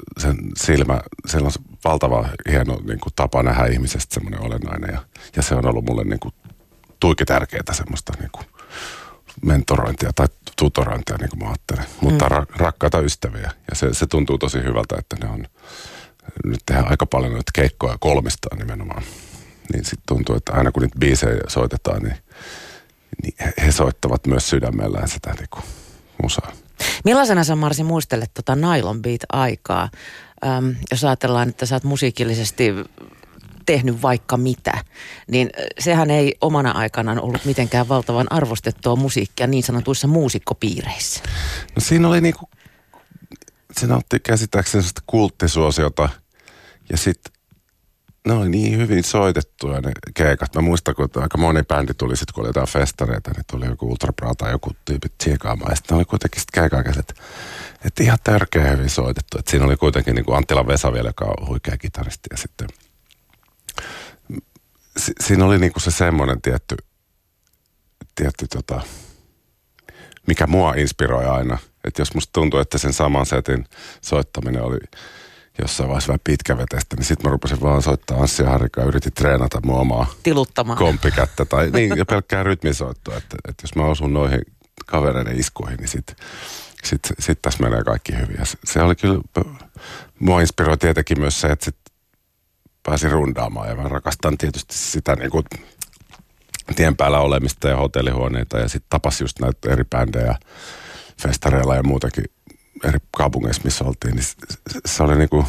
silmä, 0.56 1.00
sillä 1.26 1.46
on 1.46 1.52
valtava 1.84 2.28
hieno 2.50 2.80
niin 2.86 3.00
kuin, 3.00 3.12
tapa 3.16 3.42
nähdä 3.42 3.66
ihmisestä 3.66 4.14
semmoinen 4.14 4.42
olennainen. 4.42 4.94
Ja, 4.94 5.00
ja 5.36 5.42
se 5.42 5.54
on 5.54 5.66
ollut 5.66 5.84
mulle 5.84 6.04
niin 6.04 6.20
kuin, 6.20 6.34
tuiki 7.00 7.24
tärkeää 7.24 7.72
semmoista 7.72 8.12
niin 8.18 8.30
kuin, 8.32 8.46
mentorointia 9.42 10.10
tai 10.14 10.26
tutorointia, 10.56 11.16
niin 11.16 11.30
kuin 11.30 11.42
mä 11.42 11.48
ajattelen. 11.48 11.84
Mutta 12.00 12.28
ra, 12.28 12.46
rakkaita 12.56 13.00
ystäviä 13.00 13.50
ja 13.70 13.76
se, 13.76 13.94
se 13.94 14.06
tuntuu 14.06 14.38
tosi 14.38 14.58
hyvältä, 14.58 14.96
että 14.98 15.16
ne 15.22 15.32
on 15.32 15.46
nyt 16.44 16.60
tehdään 16.66 16.90
aika 16.90 17.06
paljon 17.06 17.32
noita 17.32 17.50
keikkoja 17.54 17.96
kolmistaan 18.00 18.58
nimenomaan. 18.58 19.02
Niin 19.72 19.84
sitten 19.84 20.06
tuntuu, 20.06 20.36
että 20.36 20.52
aina 20.52 20.72
kun 20.72 20.82
niitä 20.82 20.98
biisejä 20.98 21.40
soitetaan, 21.48 22.02
niin, 22.02 22.16
niin 23.22 23.34
he, 23.40 23.52
he 23.66 23.72
soittavat 23.72 24.26
myös 24.26 24.50
sydämellään 24.50 25.08
sitä 25.08 25.34
niin 25.38 25.48
kuin, 25.50 25.64
musaa. 26.22 26.52
Millaisena 27.04 27.44
sä 27.44 27.56
Marsi 27.56 27.84
muistelet 27.84 28.30
tota 28.34 28.56
Nylon 28.56 29.02
Beat-aikaa, 29.02 29.88
Öm, 30.46 30.74
jos 30.90 31.04
ajatellaan, 31.04 31.48
että 31.48 31.66
sä 31.66 31.76
oot 31.76 31.84
musiikillisesti 31.84 32.72
tehnyt 33.66 34.02
vaikka 34.02 34.36
mitä, 34.36 34.84
niin 35.30 35.50
sehän 35.78 36.10
ei 36.10 36.34
omana 36.40 36.70
aikanaan 36.70 37.20
ollut 37.20 37.44
mitenkään 37.44 37.88
valtavan 37.88 38.26
arvostettua 38.30 38.96
musiikkia 38.96 39.46
niin 39.46 39.62
sanotuissa 39.62 40.06
muusikkopiireissä. 40.06 41.22
No 41.76 41.80
siinä 41.80 42.08
oli 42.08 42.20
niinku, 42.20 42.48
se 43.80 43.86
nautti 43.86 44.20
käsittääkseni 44.20 44.82
sellaista 44.82 45.02
kulttisuosiota 45.06 46.08
ja 46.90 46.96
sitten 46.96 47.34
ne 48.26 48.32
oli 48.32 48.48
niin 48.48 48.78
hyvin 48.78 49.04
soitettuja 49.04 49.80
ne 49.80 49.92
keikat. 50.14 50.54
Mä 50.54 50.60
muistan, 50.60 50.94
kun 50.94 51.08
aika 51.16 51.38
moni 51.38 51.62
bändi 51.62 51.94
tuli 51.94 52.16
sitten, 52.16 52.34
kun 52.34 52.42
oli 52.42 52.48
jotain 52.48 52.68
festareita, 52.68 53.30
niin 53.30 53.44
tuli 53.50 53.66
joku 53.66 53.90
Ultra 53.90 54.12
Bra 54.12 54.34
tai 54.34 54.50
joku 54.50 54.70
tyypit 54.84 55.18
tsiekaamaan. 55.18 55.72
Ja 55.72 55.76
sitten 55.76 55.94
ne 55.94 55.96
oli 55.96 56.04
kuitenkin 56.04 56.40
sitten 56.40 56.62
keikaikäiset, 56.62 57.14
että 57.84 58.02
ihan 58.02 58.18
tärkeä 58.24 58.70
hyvin 58.70 58.90
soitettu. 58.90 59.38
Et 59.38 59.48
siinä 59.48 59.64
oli 59.66 59.76
kuitenkin 59.76 60.14
niin 60.14 60.24
kuin 60.24 60.36
Anttila 60.36 60.66
Vesa 60.66 60.92
vielä, 60.92 61.08
joka 61.08 61.24
on 61.24 61.48
huikea 61.48 61.76
kitaristi. 61.76 62.28
Ja 62.30 62.36
sitten 62.36 62.68
si, 64.96 65.12
siinä 65.20 65.44
oli 65.44 65.58
niin 65.58 65.72
kuin 65.72 65.82
se 65.82 65.90
semmoinen 65.90 66.42
tietty, 66.42 66.76
tietty 68.14 68.46
tota, 68.48 68.80
mikä 70.26 70.46
mua 70.46 70.74
inspiroi 70.74 71.24
aina. 71.26 71.58
Että 71.84 72.00
jos 72.02 72.14
musta 72.14 72.32
tuntuu, 72.32 72.60
että 72.60 72.78
sen 72.78 72.92
saman 72.92 73.26
setin 73.26 73.64
soittaminen 74.00 74.62
oli 74.62 74.78
jossain 75.58 75.88
vaiheessa 75.88 76.08
vähän 76.08 76.20
pitkävetestä, 76.24 76.96
niin 76.96 77.04
sitten 77.04 77.30
mä 77.30 77.32
rupesin 77.32 77.60
vaan 77.60 77.82
soittaa 77.82 78.20
Anssi 78.20 78.42
ja 78.42 78.50
Harrika 78.50 78.80
ja 78.80 78.86
yritin 78.86 79.12
treenata 79.12 79.60
mun 79.64 79.80
omaa 79.80 80.06
Tiluttamaan. 80.22 80.78
kompikättä 80.78 81.44
tai 81.44 81.70
niin, 81.74 81.96
ja 81.96 82.04
pelkkää 82.04 82.42
rytmisoittoa. 82.42 83.16
Että, 83.16 83.36
että 83.48 83.64
jos 83.64 83.74
mä 83.74 83.84
osun 83.84 84.12
noihin 84.12 84.40
kavereiden 84.86 85.40
iskuihin, 85.40 85.76
niin 85.76 85.88
sitten 85.88 86.16
sit, 86.84 87.00
sit 87.18 87.42
tässä 87.42 87.62
menee 87.62 87.84
kaikki 87.84 88.12
hyvin. 88.16 88.36
Ja 88.38 88.44
se, 88.44 88.58
se 88.64 88.82
oli 88.82 88.94
kyllä, 88.94 89.20
mua 90.18 90.40
inspiroi 90.40 90.78
tietenkin 90.78 91.20
myös 91.20 91.40
se, 91.40 91.48
että 91.48 91.64
sit 91.64 91.76
pääsin 92.86 93.10
rundaamaan. 93.10 93.68
Ja 93.68 93.74
mä 93.74 93.88
rakastan 93.88 94.38
tietysti 94.38 94.74
sitä 94.74 95.16
niin 95.16 95.30
kuin 95.30 95.44
tien 96.76 96.96
päällä 96.96 97.18
olemista 97.18 97.68
ja 97.68 97.76
hotellihuoneita 97.76 98.58
ja 98.58 98.68
sitten 98.68 98.90
tapas 98.90 99.20
just 99.20 99.40
näitä 99.40 99.72
eri 99.72 99.84
bändejä 99.84 100.36
festareilla 101.22 101.76
ja 101.76 101.82
muutenkin 101.82 102.24
eri 102.84 102.98
kaupungeissa, 103.16 103.62
missä 103.64 103.84
oltiin, 103.84 104.14
niin 104.14 104.24
se, 104.86 105.02
oli 105.02 105.16
niinku, 105.16 105.46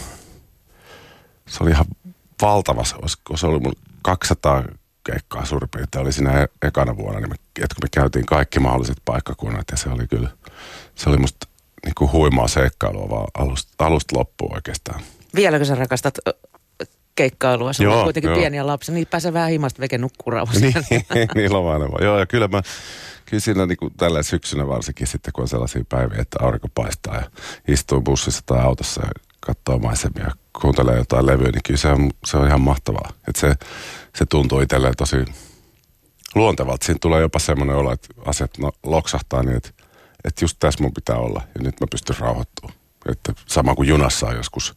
se 1.48 1.64
oli 1.64 1.72
ihan 1.72 1.86
valtava, 2.42 2.84
se, 2.84 2.96
se 3.36 3.48
oli 3.48 3.60
mun 3.60 3.74
200 4.02 4.64
keikkaa 5.04 5.46
suurin 5.46 5.70
piirtein. 5.70 6.04
Oli 6.04 6.12
siinä 6.12 6.42
e- 6.42 6.68
ekana 6.68 6.98
vuonna, 6.98 7.20
niin 7.20 7.30
me, 7.30 7.36
että 7.36 7.76
kun 7.76 7.84
me 7.84 7.90
käytiin 7.92 8.26
kaikki 8.26 8.60
mahdolliset 8.60 8.98
paikkakunnat 9.06 9.66
ja 9.72 9.78
se 9.78 9.90
oli 9.90 10.08
kyllä, 10.08 10.30
se 10.96 11.10
oli 11.10 11.18
musta 11.18 11.48
niinku 11.86 12.12
huimaa 12.12 12.48
seikkailua 12.48 13.10
vaan 13.10 13.28
alusta, 13.34 13.86
alusta 13.86 14.18
loppuun 14.18 14.56
oikeastaan. 14.56 15.02
Vieläkö 15.36 15.66
sä 15.66 15.76
rakastat 15.76 16.18
keikkailua? 17.16 17.72
Joo, 17.80 17.94
olet 17.94 18.04
kuitenkin 18.04 18.30
joo. 18.30 18.40
pieniä 18.40 18.68
lapsia, 18.68 18.96
niin 18.96 19.08
pääsee 19.12 19.34
vähän 19.34 19.50
himasta 19.50 19.82
veke 19.82 19.98
nukkuu 19.98 20.32
rauhassa. 20.32 20.62
niin, 20.62 21.06
niin 21.36 21.54
lomainen 21.54 21.92
vaan. 21.92 22.04
Joo, 22.04 22.20
ja 22.20 22.26
kyllä 22.26 22.48
mä, 22.48 22.62
kyllä 23.26 23.42
siinä 23.42 23.66
niin 23.66 23.78
kuin 23.78 23.94
tällä 23.98 24.24
syksynä 24.24 24.68
varsinkin 24.68 25.08
sitten, 25.08 25.34
kun 25.34 25.42
on 25.42 25.48
sellaisia 25.48 25.84
päiviä, 25.90 26.22
että 26.22 26.38
aurinko 26.42 26.68
paistaa 26.76 27.16
ja 27.16 27.24
istuu 27.68 28.02
bussissa 28.02 28.42
tai 28.46 28.60
autossa 28.60 29.02
ja 29.02 29.12
katsoo 29.40 29.80
maisemia 29.80 30.24
ja 30.24 30.32
kuuntelee 30.62 30.98
jotain 30.98 31.26
levyä, 31.26 31.52
niin 31.52 31.64
kyllä 31.66 31.78
se 31.78 31.88
on, 31.88 32.12
se 32.26 32.38
on 32.38 32.48
ihan 32.48 32.62
mahtavaa. 32.62 33.10
Että 33.28 33.42
se, 33.42 33.56
se 34.16 34.26
tuntuu 34.26 34.60
itselleen 34.60 34.94
tosi 34.98 35.18
luontevalta. 36.36 36.86
Siinä 36.86 37.00
tulee 37.02 37.22
jopa 37.22 37.40
semmoinen 37.40 37.76
olo, 37.76 37.92
että 37.92 38.08
asiat 38.26 38.58
no, 38.58 38.72
loksahtaa 38.84 39.44
niin, 39.44 39.58
että, 39.58 39.70
että 40.24 40.46
just 40.46 40.58
tässä 40.60 40.84
mun 40.84 40.94
pitää 40.94 41.18
olla 41.18 41.42
ja 41.56 41.64
nyt 41.64 41.80
mä 41.82 41.88
pystyn 41.92 42.16
rauhoittumaan. 42.20 42.78
Että 43.10 43.34
sama 43.48 43.76
kuin 43.76 43.88
junassa 43.88 44.28
on 44.28 44.36
joskus 44.36 44.74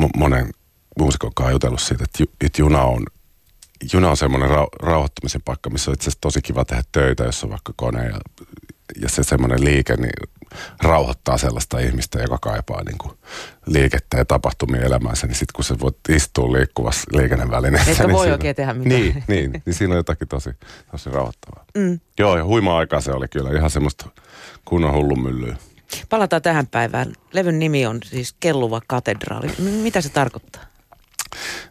mo- 0.00 0.16
monen 0.16 0.50
muusikon 0.98 1.34
kanssa 1.34 1.52
jutellut 1.52 1.80
siitä, 1.80 2.04
että, 2.04 2.22
ju, 2.22 2.26
että 2.40 2.62
juna 2.62 2.82
on 2.82 3.02
juna 3.92 4.10
on 4.10 4.16
semmoinen 4.16 4.50
rau, 4.50 4.66
rauhoittumisen 4.82 5.42
paikka, 5.44 5.70
missä 5.70 5.90
on 5.90 5.94
itse 5.94 6.04
asiassa 6.04 6.20
tosi 6.20 6.42
kiva 6.42 6.64
tehdä 6.64 6.82
töitä, 6.92 7.24
jos 7.24 7.44
on 7.44 7.50
vaikka 7.50 7.72
kone 7.76 8.04
ja, 8.06 8.18
ja 9.00 9.08
se 9.08 9.22
semmoinen 9.22 9.64
liike, 9.64 9.96
niin 9.96 10.28
rauhoittaa 10.82 11.38
sellaista 11.38 11.78
ihmistä, 11.78 12.18
joka 12.18 12.38
kaipaa 12.38 12.84
niin 12.84 12.98
kuin 12.98 13.12
liikettä 13.66 14.16
ja 14.16 14.24
tapahtumia 14.24 14.82
elämäänsä, 14.82 15.26
niin 15.26 15.34
sitten 15.34 15.52
kun 15.54 15.64
sä 15.64 15.76
voit 15.80 15.96
istua 16.08 16.52
liikkuvassa 16.52 17.04
liikennevälineessä. 17.12 17.90
Etkä 17.90 18.06
niin 18.06 18.12
voi 18.12 18.24
siinä- 18.24 18.34
oikein 18.34 18.56
tehdä 18.56 18.74
mitään. 18.74 19.00
Niin, 19.00 19.24
niin, 19.28 19.62
niin 19.66 19.74
siinä 19.74 19.94
on 19.94 19.96
jotakin 19.96 20.28
tosi, 20.28 20.50
tosi 20.90 21.10
rauhoittavaa. 21.10 21.64
Mm. 21.74 22.00
Joo, 22.18 22.36
ja 22.36 22.44
huima 22.44 22.78
aikaa 22.78 23.00
se 23.00 23.12
oli 23.12 23.28
kyllä 23.28 23.50
ihan 23.58 23.70
semmoista 23.70 24.06
kunnon 24.64 24.92
hullunmyllyä. 24.92 25.56
Palataan 26.08 26.42
tähän 26.42 26.66
päivään. 26.66 27.12
Levyn 27.32 27.58
nimi 27.58 27.86
on 27.86 27.98
siis 28.04 28.34
Kelluva 28.40 28.80
katedraali. 28.86 29.46
M- 29.58 29.62
mitä 29.62 30.00
se 30.00 30.08
tarkoittaa? 30.08 30.62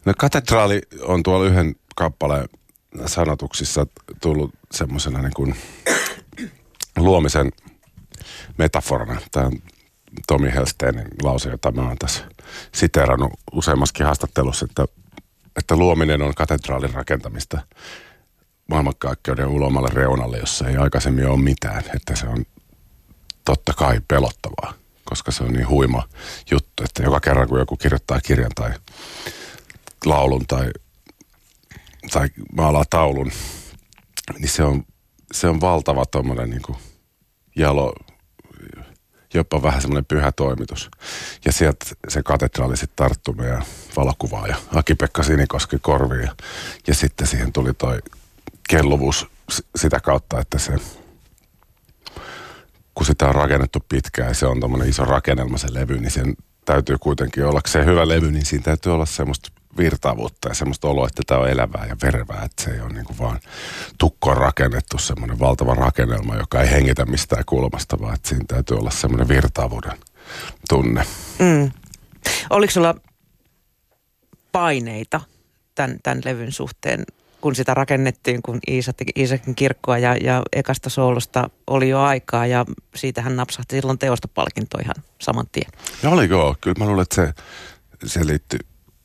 No 0.05 0.13
katedraali 0.17 0.81
on 1.01 1.23
tuolla 1.23 1.45
yhden 1.45 1.75
kappaleen 1.95 2.49
sanotuksissa 3.05 3.85
tullut 4.21 4.51
semmoisena 4.71 5.21
niin 5.21 5.33
kuin 5.33 5.55
luomisen 6.97 7.51
metaforana. 8.57 9.21
Tämä 9.31 9.45
on 9.45 9.59
Tomi 10.27 10.53
Helsteinin 10.53 11.07
lause, 11.23 11.49
jota 11.49 11.71
mä 11.71 11.81
oon 11.81 11.97
tässä 11.97 12.23
siterannut 12.71 13.31
useammaskin 13.51 14.05
haastattelussa, 14.05 14.65
että, 14.65 14.85
että 15.55 15.75
luominen 15.75 16.21
on 16.21 16.35
katedraalin 16.35 16.93
rakentamista 16.93 17.61
maailmankaikkeuden 18.69 19.47
ulomalle 19.47 19.89
reunalle, 19.93 20.37
jossa 20.37 20.67
ei 20.67 20.77
aikaisemmin 20.77 21.27
ole 21.27 21.41
mitään. 21.41 21.83
Että 21.95 22.15
se 22.15 22.27
on 22.27 22.45
totta 23.45 23.73
kai 23.73 24.01
pelottavaa, 24.07 24.73
koska 25.05 25.31
se 25.31 25.43
on 25.43 25.53
niin 25.53 25.69
huima 25.69 26.03
juttu, 26.51 26.83
että 26.83 27.03
joka 27.03 27.19
kerran 27.19 27.47
kun 27.47 27.59
joku 27.59 27.77
kirjoittaa 27.77 28.21
kirjan 28.21 28.51
tai 28.55 28.71
laulun 30.05 30.47
tai, 30.47 30.71
tai 32.11 32.29
maalaa 32.55 32.83
taulun, 32.89 33.31
niin 34.39 34.49
se 34.49 34.63
on, 34.63 34.83
se 35.33 35.47
on 35.47 35.61
valtava 35.61 36.05
tuommoinen 36.05 36.49
niin 36.49 36.77
jalo, 37.55 37.93
jopa 39.33 39.61
vähän 39.61 39.81
semmoinen 39.81 40.05
pyhä 40.05 40.31
toimitus. 40.31 40.89
Ja 41.45 41.51
sieltä 41.51 41.85
se 42.07 42.23
katedraali 42.23 42.77
sitten 42.77 42.95
tarttui 42.95 43.35
meidän 43.35 43.63
valokuvaaja 43.95 44.55
Aki-Pekka 44.75 45.23
Sinikoski 45.23 45.77
korviin. 45.81 46.23
Ja, 46.23 46.35
ja 46.87 46.95
sitten 46.95 47.27
siihen 47.27 47.53
tuli 47.53 47.73
toi 47.73 47.99
kelluvuus 48.69 49.27
sitä 49.75 49.99
kautta, 49.99 50.39
että 50.39 50.59
se 50.59 50.73
kun 52.95 53.05
sitä 53.05 53.27
on 53.27 53.35
rakennettu 53.35 53.79
pitkään 53.89 54.27
ja 54.27 54.33
se 54.33 54.45
on 54.45 54.59
tommonen 54.59 54.89
iso 54.89 55.05
rakennelma 55.05 55.57
se 55.57 55.73
levy, 55.73 55.97
niin 55.97 56.11
sen 56.11 56.35
täytyy 56.65 56.97
kuitenkin 56.97 57.45
olla 57.45 57.61
se 57.65 57.85
hyvä 57.85 58.07
levy, 58.07 58.31
niin 58.31 58.45
siinä 58.45 58.63
täytyy 58.63 58.93
olla 58.93 59.05
semmoista 59.05 59.51
virtaavuutta 59.77 60.49
ja 60.49 60.55
semmoista 60.55 60.87
oloa, 60.87 61.07
että 61.07 61.21
tämä 61.27 61.41
on 61.41 61.49
elävää 61.49 61.85
ja 61.85 61.95
verevää, 62.03 62.43
että 62.43 62.63
se 62.63 62.71
ei 62.71 62.81
ole 62.81 62.93
niin 62.93 63.05
kuin 63.05 63.19
vaan 63.19 63.39
tukkoon 63.97 64.37
rakennettu 64.37 64.97
semmoinen 64.97 65.39
valtava 65.39 65.73
rakennelma, 65.73 66.35
joka 66.35 66.61
ei 66.61 66.71
hengitä 66.71 67.05
mistään 67.05 67.43
kulmasta, 67.45 67.99
vaan 67.99 68.13
että 68.13 68.29
siinä 68.29 68.45
täytyy 68.47 68.77
olla 68.77 68.91
semmoinen 68.91 69.27
virtaavuuden 69.27 69.97
tunne. 70.69 71.05
Mm. 71.39 71.71
Oliko 72.49 72.71
sulla 72.71 72.95
paineita 74.51 75.21
tämän, 75.75 75.99
tämän 76.03 76.21
levyn 76.25 76.51
suhteen, 76.51 77.03
kun 77.41 77.55
sitä 77.55 77.73
rakennettiin, 77.73 78.41
kun 78.41 78.59
Iisa 78.67 78.93
teki 78.93 79.11
Iisakin 79.17 79.55
kirkkoa 79.55 79.97
ja, 79.97 80.15
ja 80.15 80.41
ekasta 80.53 80.89
soolosta 80.89 81.49
oli 81.67 81.89
jo 81.89 82.01
aikaa 82.01 82.45
ja 82.45 82.65
siitähän 82.95 83.35
napsahti 83.35 83.75
silloin 83.75 83.99
teostopalkinto 83.99 84.77
ihan 84.77 84.95
saman 85.21 85.45
tien. 85.51 85.71
Ja 86.03 86.09
oliko? 86.09 86.55
Kyllä 86.61 86.75
mä 86.79 86.85
luulen, 86.85 87.01
että 87.03 87.15
se, 87.15 87.33
se 88.05 88.27
liittyy 88.27 88.59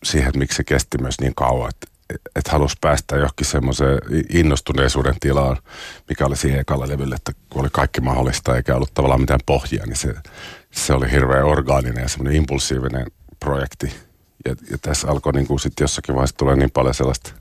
siihen, 0.05 0.29
että 0.29 0.39
miksi 0.39 0.57
se 0.57 0.65
kesti 0.65 0.99
myös 0.99 1.21
niin 1.21 1.35
kauan, 1.35 1.69
että 1.69 1.99
että 2.37 2.53
halusi 2.53 2.77
päästä 2.81 3.17
johonkin 3.17 3.47
semmoiseen 3.47 3.99
innostuneisuuden 4.29 5.15
tilaan, 5.21 5.57
mikä 6.09 6.27
oli 6.27 6.37
siihen 6.37 6.61
ekalla 6.61 6.89
levylle, 6.89 7.15
että 7.15 7.33
kun 7.51 7.61
oli 7.61 7.69
kaikki 7.73 8.01
mahdollista 8.01 8.57
eikä 8.57 8.77
ollut 8.77 8.95
tavallaan 8.95 9.21
mitään 9.21 9.41
pohjaa, 9.47 9.87
niin 9.87 9.97
se, 9.97 10.15
se 10.71 10.93
oli 10.93 11.11
hirveän 11.11 11.45
orgaaninen 11.45 12.03
ja 12.03 12.09
semmoinen 12.09 12.37
impulsiivinen 12.37 13.07
projekti. 13.41 13.93
Ja, 14.45 14.55
ja 14.71 14.79
tässä 14.79 15.09
alkoi 15.09 15.33
niin 15.33 15.47
kuin 15.47 15.61
sitten 15.61 15.85
jossakin 15.85 16.15
vaiheessa 16.15 16.37
tulee 16.37 16.57
niin 16.57 16.71
paljon 16.71 16.95
sellaista, 16.95 17.33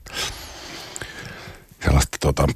sellaista 1.84 2.18
tota, 2.20 2.46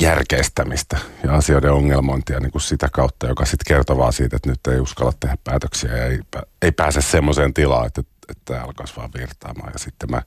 järkeistämistä 0.00 0.98
ja 1.24 1.34
asioiden 1.34 1.72
ongelmointia 1.72 2.40
niin 2.40 2.52
kuin 2.52 2.62
sitä 2.62 2.88
kautta, 2.92 3.26
joka 3.26 3.44
sitten 3.44 3.76
kertoo 3.76 3.98
vaan 3.98 4.12
siitä, 4.12 4.36
että 4.36 4.50
nyt 4.50 4.66
ei 4.66 4.80
uskalla 4.80 5.12
tehdä 5.20 5.36
päätöksiä 5.44 5.96
ja 5.96 6.06
ei, 6.06 6.20
ei 6.62 6.72
pääse 6.72 7.02
semmoiseen 7.02 7.54
tilaan, 7.54 7.86
että 7.86 8.02
että 8.28 8.42
tämä 8.44 8.64
alkaisi 8.64 8.96
vaan 8.96 9.10
virtaamaan. 9.18 9.72
Ja 9.72 9.78
sitten 9.78 10.10
mä, 10.10 10.22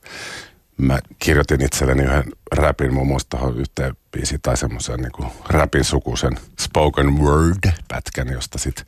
mä 0.76 0.98
kirjoitin 1.18 1.64
itselleni 1.64 2.02
yhden 2.02 2.32
räpin 2.52 2.94
muun 2.94 3.06
muassa 3.06 3.28
tuohon 3.28 3.58
yhteen 3.58 3.96
biisiin 4.12 4.40
tai 4.42 4.56
semmoisen 4.56 5.00
niin 5.00 5.32
räpin 5.48 5.84
sukuisen 5.84 6.38
spoken 6.60 7.18
word-pätkän, 7.18 8.32
josta 8.32 8.58
sitten 8.58 8.86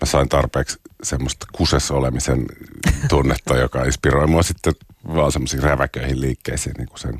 mä 0.00 0.06
sain 0.06 0.28
tarpeeksi 0.28 0.78
semmoista 1.02 1.46
kusessa 1.52 1.94
olemisen 1.94 2.46
tunnetta, 3.08 3.56
joka 3.56 3.84
inspiroi 3.84 4.26
mua 4.26 4.42
sitten 4.42 4.72
vaan 5.14 5.32
semmoisiin 5.32 5.62
räväköihin 5.62 6.20
liikkeisiin 6.20 6.74
niin 6.78 6.88
kuin 6.88 6.98
sen, 6.98 7.18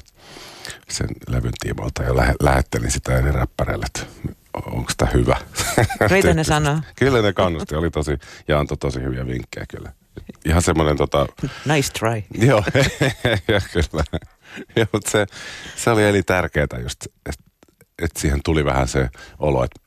sen 0.88 1.08
levyn 1.28 1.52
tiimoilta 1.60 2.02
ja 2.02 2.16
lähe, 2.16 2.34
lähettelin 2.42 2.90
sitä 2.90 3.18
eri 3.18 3.32
räppäreille, 3.32 3.86
että 3.86 4.00
onko 4.54 4.92
tämä 4.96 5.10
hyvä. 5.14 5.36
Mitä 6.10 6.34
ne 6.34 6.44
sanoo? 6.54 6.78
Kyllä 6.96 7.22
ne 7.22 7.32
kannusti, 7.32 7.74
oli 7.74 7.90
tosi, 7.90 8.18
ja 8.48 8.58
antoi 8.58 8.76
tosi 8.76 9.02
hyviä 9.02 9.26
vinkkejä 9.26 9.66
kyllä 9.68 9.92
ihan 10.44 10.62
semmoinen 10.62 10.96
tota... 10.96 11.26
Nice 11.66 11.92
try. 11.92 12.22
Joo, 12.46 12.64
ja 13.54 13.60
kyllä. 13.72 14.04
Ja, 14.76 14.86
mutta 14.92 15.10
se, 15.10 15.26
se 15.76 15.90
oli 15.90 16.04
eli 16.04 16.22
tärkeää 16.22 16.80
just, 16.82 17.06
että 17.26 17.44
et 18.02 18.10
siihen 18.18 18.40
tuli 18.44 18.64
vähän 18.64 18.88
se 18.88 19.08
olo, 19.38 19.64
että 19.64 19.80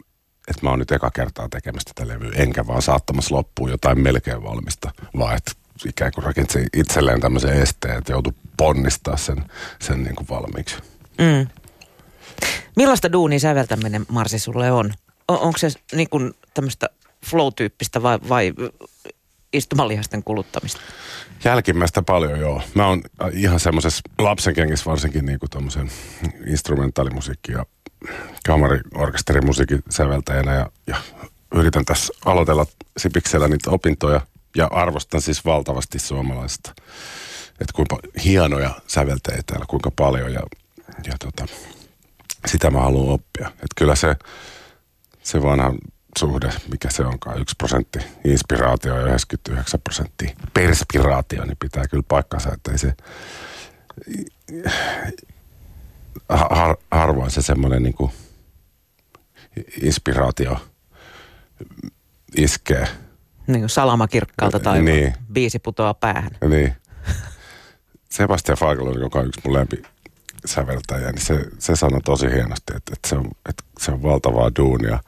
et 0.48 0.62
mä 0.62 0.70
oon 0.70 0.80
nyt 0.80 0.92
eka 0.92 1.12
kertaa 1.12 1.50
tekemässä 1.50 1.92
tätä 1.96 2.08
levyä, 2.08 2.32
enkä 2.36 2.68
vaan 2.68 2.82
saattamassa 2.82 3.36
loppuun 3.36 3.72
jotain 3.72 4.00
melkein 4.00 4.44
valmista, 4.44 4.92
vaan 5.18 5.36
että 5.36 5.51
ikään 5.86 6.12
kuin 6.15 6.25
rakensi 6.25 6.65
itselleen 6.74 7.22
tämmöisen 7.22 7.62
esteen, 7.62 7.98
että 7.98 8.12
joutui 8.12 8.34
ponnistaa 8.58 9.18
sen, 9.18 9.46
sen 9.82 10.03
niin 10.03 10.15
kuin 10.15 10.27
valmiiksi. 10.30 10.75
Mm. 11.18 11.48
Millaista 12.75 13.12
duunia 13.12 13.39
säveltäminen, 13.39 14.06
Marsi, 14.10 14.39
sulle 14.39 14.72
on? 14.72 14.94
on 15.27 15.39
onko 15.39 15.58
se 15.58 15.68
niin 15.94 16.10
kuin 16.10 16.34
tämmöistä 16.53 16.89
flow-tyyppistä 17.25 18.03
vai, 18.03 18.20
vai 18.30 18.53
istumalihasten 19.53 20.24
kuluttamista? 20.24 20.81
Jälkimmäistä 21.43 22.01
paljon, 22.01 22.39
joo. 22.39 22.62
Mä 22.75 22.88
oon 22.88 23.01
ihan 23.33 23.60
semmoisessa 23.60 24.01
lapsenkengissä 24.19 24.86
varsinkin 24.86 25.25
niin 25.25 25.39
kuin 25.39 25.89
instrumentaalimusiikki 26.48 27.51
ja 27.51 27.65
kamariorkesterimusiikin 28.45 29.83
säveltäjänä 29.89 30.53
ja, 30.53 30.69
ja 30.88 30.95
yritän 31.55 31.86
tässä 31.86 32.13
aloitella 32.25 32.65
sipiksellä 32.98 33.48
niitä 33.48 33.72
opintoja 33.72 34.22
ja 34.57 34.67
arvostan 34.72 35.22
siis 35.22 35.45
valtavasti 35.45 36.00
suomalaista. 36.00 36.74
Että 37.51 37.74
kuinka 37.74 38.00
hienoja 38.24 38.72
säveltäjiä 38.88 39.41
täällä, 39.45 39.65
kuinka 39.69 39.91
paljon 39.95 40.33
ja, 40.33 40.41
ja 41.05 41.13
tota, 41.19 41.45
sitä 42.45 42.72
mä 42.72 42.79
haluan 42.79 43.13
oppia. 43.13 43.48
Että 43.48 43.75
kyllä 43.77 43.95
se, 43.95 44.15
se 45.24 45.41
vanha 45.41 45.74
suhde, 46.20 46.50
mikä 46.72 46.89
se 46.91 47.05
onkaan, 47.05 47.41
yksi 47.41 47.55
prosentti 47.58 48.00
inspiraatio 48.25 48.96
ja 48.96 49.05
99 49.05 49.82
prosenttia 49.82 50.36
perspiraatio, 50.53 51.46
niin 51.46 51.58
pitää 51.60 51.88
kyllä 51.88 52.03
paikkansa, 52.08 52.53
että 52.53 52.72
ei 52.72 52.77
se 52.77 52.93
har, 56.29 56.77
harvoin 56.91 57.32
se 57.32 57.41
semmoinen 57.41 57.84
niin 57.84 57.96
inspiraatio 59.82 60.58
iskee. 62.38 62.88
Niin 63.48 63.62
kuin 63.62 63.70
salamakirkkaalta 63.70 64.60
tai 64.60 64.82
niin. 64.82 65.13
biisi 65.34 65.60
putoaa 65.60 65.93
päähän. 65.93 66.32
Niin. 66.50 66.74
Sebastian 68.10 68.58
Fagelon, 68.58 69.01
joka 69.01 69.20
on 69.20 69.27
yksi 69.27 69.41
mun 69.46 69.53
lempi 69.53 69.82
säveltäjä, 70.46 71.12
niin 71.12 71.22
se, 71.22 71.46
se 71.60 71.75
sanoi 71.75 72.01
tosi 72.01 72.27
hienosti, 72.27 72.74
että, 72.75 72.93
että, 72.93 73.10
se 73.10 73.15
on, 73.15 73.25
että 73.50 73.63
se 73.79 73.91
on 73.91 74.03
valtavaa 74.03 74.51
duunia 74.60 75.00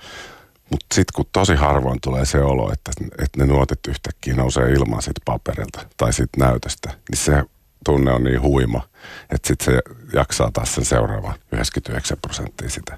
mutta 0.71 0.85
sitten 0.95 1.13
kun 1.15 1.25
tosi 1.31 1.55
harvoin 1.55 2.01
tulee 2.01 2.25
se 2.25 2.41
olo, 2.41 2.73
että, 2.73 2.91
että 3.01 3.39
ne 3.39 3.45
nuotit 3.45 3.79
yhtäkkiä 3.87 4.35
nousee 4.35 4.71
ilmaan 4.71 5.01
siitä 5.01 5.21
paperilta 5.25 5.85
tai 5.97 6.13
siitä 6.13 6.37
näytöstä, 6.39 6.89
niin 6.89 7.17
se 7.17 7.43
tunne 7.85 8.11
on 8.11 8.23
niin 8.23 8.41
huima, 8.41 8.81
että 9.29 9.47
sitten 9.47 9.65
se 9.65 9.81
jaksaa 10.13 10.51
taas 10.51 10.75
sen 10.75 10.85
seuraavan 10.85 11.35
99 11.51 12.17
prosenttia 12.21 12.69
sitä, 12.69 12.97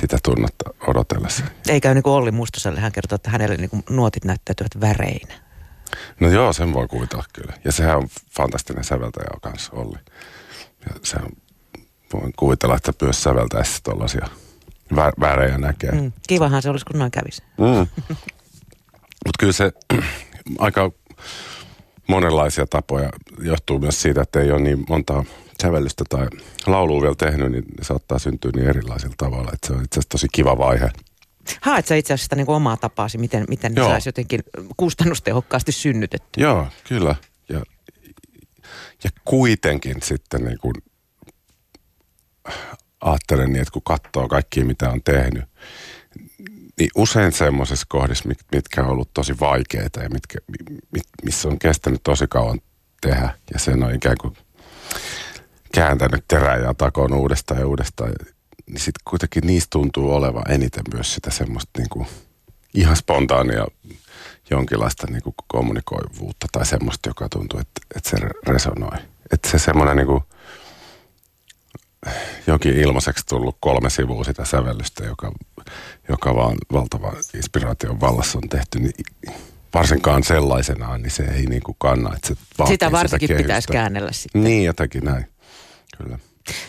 sitä 0.00 0.18
tunnetta 0.22 0.70
odotellessa. 0.86 1.44
Ei 1.68 1.80
käy 1.80 1.94
niin 1.94 2.02
kuin 2.02 2.12
Olli 2.12 2.30
Mustoselle, 2.30 2.80
hän 2.80 2.92
kertoo, 2.92 3.16
että 3.16 3.30
hänelle 3.30 3.56
niin 3.56 3.70
kuin 3.70 3.84
nuotit 3.90 4.24
näyttäytyvät 4.24 4.80
väreinä. 4.80 5.34
No 6.20 6.28
joo, 6.28 6.52
sen 6.52 6.72
voi 6.72 6.88
kuvitella 6.88 7.24
kyllä. 7.32 7.52
Ja 7.64 7.72
sehän 7.72 7.96
on 7.96 8.08
fantastinen 8.36 8.84
säveltäjä 8.84 9.26
kanssa 9.42 9.72
Olli. 9.72 9.98
Ja 10.88 10.94
se 11.02 11.16
on, 11.16 11.30
voin 12.12 12.32
kuvitella, 12.36 12.76
että 12.76 12.92
myös 13.02 13.22
säveltäessä 13.22 13.80
tuollaisia 13.82 14.28
vä- 14.94 15.20
värejä 15.20 15.58
näkee. 15.58 15.92
Mm. 15.92 16.12
Kivahan 16.28 16.62
se 16.62 16.70
olisi, 16.70 16.84
kun 16.84 16.98
noin 16.98 17.10
kävisi. 17.10 17.42
Mm. 17.58 18.04
Mutta 19.26 19.38
kyllä 19.38 19.52
se 19.52 19.72
aika 20.58 20.90
monenlaisia 22.08 22.66
tapoja 22.66 23.10
johtuu 23.42 23.78
myös 23.78 24.02
siitä, 24.02 24.22
että 24.22 24.40
ei 24.40 24.52
ole 24.52 24.60
niin 24.60 24.84
monta 24.88 25.24
sävellystä 25.62 26.04
tai 26.08 26.26
laulua 26.66 27.02
vielä 27.02 27.14
tehnyt, 27.14 27.52
niin 27.52 27.64
ne 27.78 27.84
saattaa 27.84 28.18
syntyä 28.18 28.50
niin 28.54 28.68
erilaisilla 28.68 29.14
tavalla. 29.18 29.50
Että 29.52 29.66
se 29.66 29.72
on 29.72 29.84
itse 29.84 29.94
asiassa 29.94 30.08
tosi 30.08 30.26
kiva 30.32 30.58
vaihe. 30.58 30.90
Haet 31.60 31.86
sä 31.86 31.94
itse 31.94 32.14
asiassa 32.14 32.36
niin 32.36 32.50
omaa 32.50 32.76
tapaasi, 32.76 33.18
miten, 33.18 33.44
miten 33.48 33.74
ne 33.74 33.82
saisi 33.82 34.08
jotenkin 34.08 34.40
kustannustehokkaasti 34.76 35.72
synnytetty? 35.72 36.40
Joo, 36.40 36.66
kyllä. 36.88 37.14
Ja, 37.48 37.62
ja 39.04 39.10
kuitenkin 39.24 39.96
sitten 40.02 40.44
niin 40.44 40.58
kuin 40.58 40.74
ajattelen 43.00 43.52
niin, 43.52 43.62
että 43.62 43.72
kun 43.72 43.82
katsoo 43.84 44.28
kaikkia, 44.28 44.64
mitä 44.64 44.90
on 44.90 45.02
tehnyt, 45.02 45.44
niin 46.78 46.90
usein 46.94 47.32
semmoisessa 47.32 47.86
kohdissa, 47.88 48.28
mitkä 48.54 48.82
on 48.82 48.90
ollut 48.90 49.10
tosi 49.14 49.40
vaikeita 49.40 50.00
ja 50.00 50.08
mitkä, 50.08 50.38
missä 51.24 51.48
on 51.48 51.58
kestänyt 51.58 52.00
tosi 52.02 52.26
kauan 52.28 52.60
tehdä, 53.00 53.34
ja 53.52 53.58
sen 53.58 53.82
on 53.82 53.94
ikään 53.94 54.16
kuin 54.20 54.34
kääntänyt 55.74 56.24
terää 56.28 56.56
ja 56.56 56.74
takoon 56.74 57.14
uudestaan 57.14 57.60
ja 57.60 57.66
uudestaan. 57.66 58.12
Niin 58.66 58.80
sitten 58.80 59.02
kuitenkin 59.04 59.46
niistä 59.46 59.70
tuntuu 59.70 60.14
olevan 60.14 60.50
eniten 60.50 60.84
myös 60.94 61.14
sitä 61.14 61.30
semmoista 61.30 61.70
niin 61.78 61.88
kuin 61.88 62.06
ihan 62.74 62.96
spontaania 62.96 63.66
jonkinlaista 64.50 65.06
niin 65.10 65.22
kuin 65.22 65.34
kommunikoivuutta 65.46 66.46
tai 66.52 66.66
semmoista, 66.66 67.08
joka 67.08 67.28
tuntuu, 67.28 67.60
että, 67.60 67.80
että 67.96 68.10
se 68.10 68.16
resonoi. 68.46 68.98
Että 69.32 69.50
se 69.50 69.58
semmoinen 69.58 69.96
niin 69.96 70.06
kuin, 70.06 70.22
jokin 72.46 72.76
ilmaiseksi 72.76 73.26
tullut 73.26 73.56
kolme 73.60 73.90
sivua 73.90 74.24
sitä 74.24 74.44
sävellystä, 74.44 75.04
joka, 75.04 75.32
joka 76.08 76.34
vaan 76.34 76.56
valtava 76.72 77.12
inspiraation 77.34 78.00
vallassa 78.00 78.38
on 78.38 78.48
tehty, 78.48 78.78
niin 78.78 78.92
varsinkaan 79.74 80.24
sellaisenaan, 80.24 81.02
niin 81.02 81.10
se 81.10 81.22
ei 81.22 81.46
niin 81.46 81.62
kuin 81.62 81.76
kanna. 81.78 82.14
Että 82.14 82.28
se 82.28 82.34
sitä 82.66 82.92
varsinkin 82.92 83.28
sitä 83.28 83.42
pitäisi 83.42 83.68
käännellä 83.68 84.12
sitten. 84.12 84.44
Niin, 84.44 84.64
jotenkin 84.64 85.04
näin, 85.04 85.26
kyllä. 85.98 86.18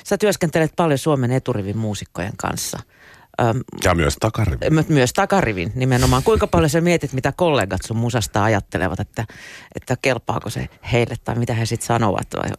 Sä 0.04 0.18
työskentelet 0.18 0.72
paljon 0.76 0.98
Suomen 0.98 1.32
eturivin 1.32 1.78
muusikkojen 1.78 2.38
kanssa. 2.38 2.80
Öm, 3.42 3.62
ja 3.84 3.96
myös 3.96 4.16
takarivin. 4.20 4.86
Myös 4.90 5.14
takarivin 5.14 5.72
nimenomaan. 5.76 6.24
Kuinka 6.24 6.48
paljon 6.48 6.70
sä 6.70 6.82
mietit, 6.82 7.14
mitä 7.14 7.34
kollegat 7.36 7.82
sun 7.86 7.98
musasta 7.98 8.44
ajattelevat, 8.44 9.00
että, 9.00 9.26
että 9.76 9.98
kelpaako 10.02 10.50
se 10.50 10.70
heille 10.92 11.16
tai 11.24 11.36
mitä 11.36 11.54
he 11.54 11.66
sitten 11.66 11.88
sanovat? 11.88 12.28
Vai 12.38 12.50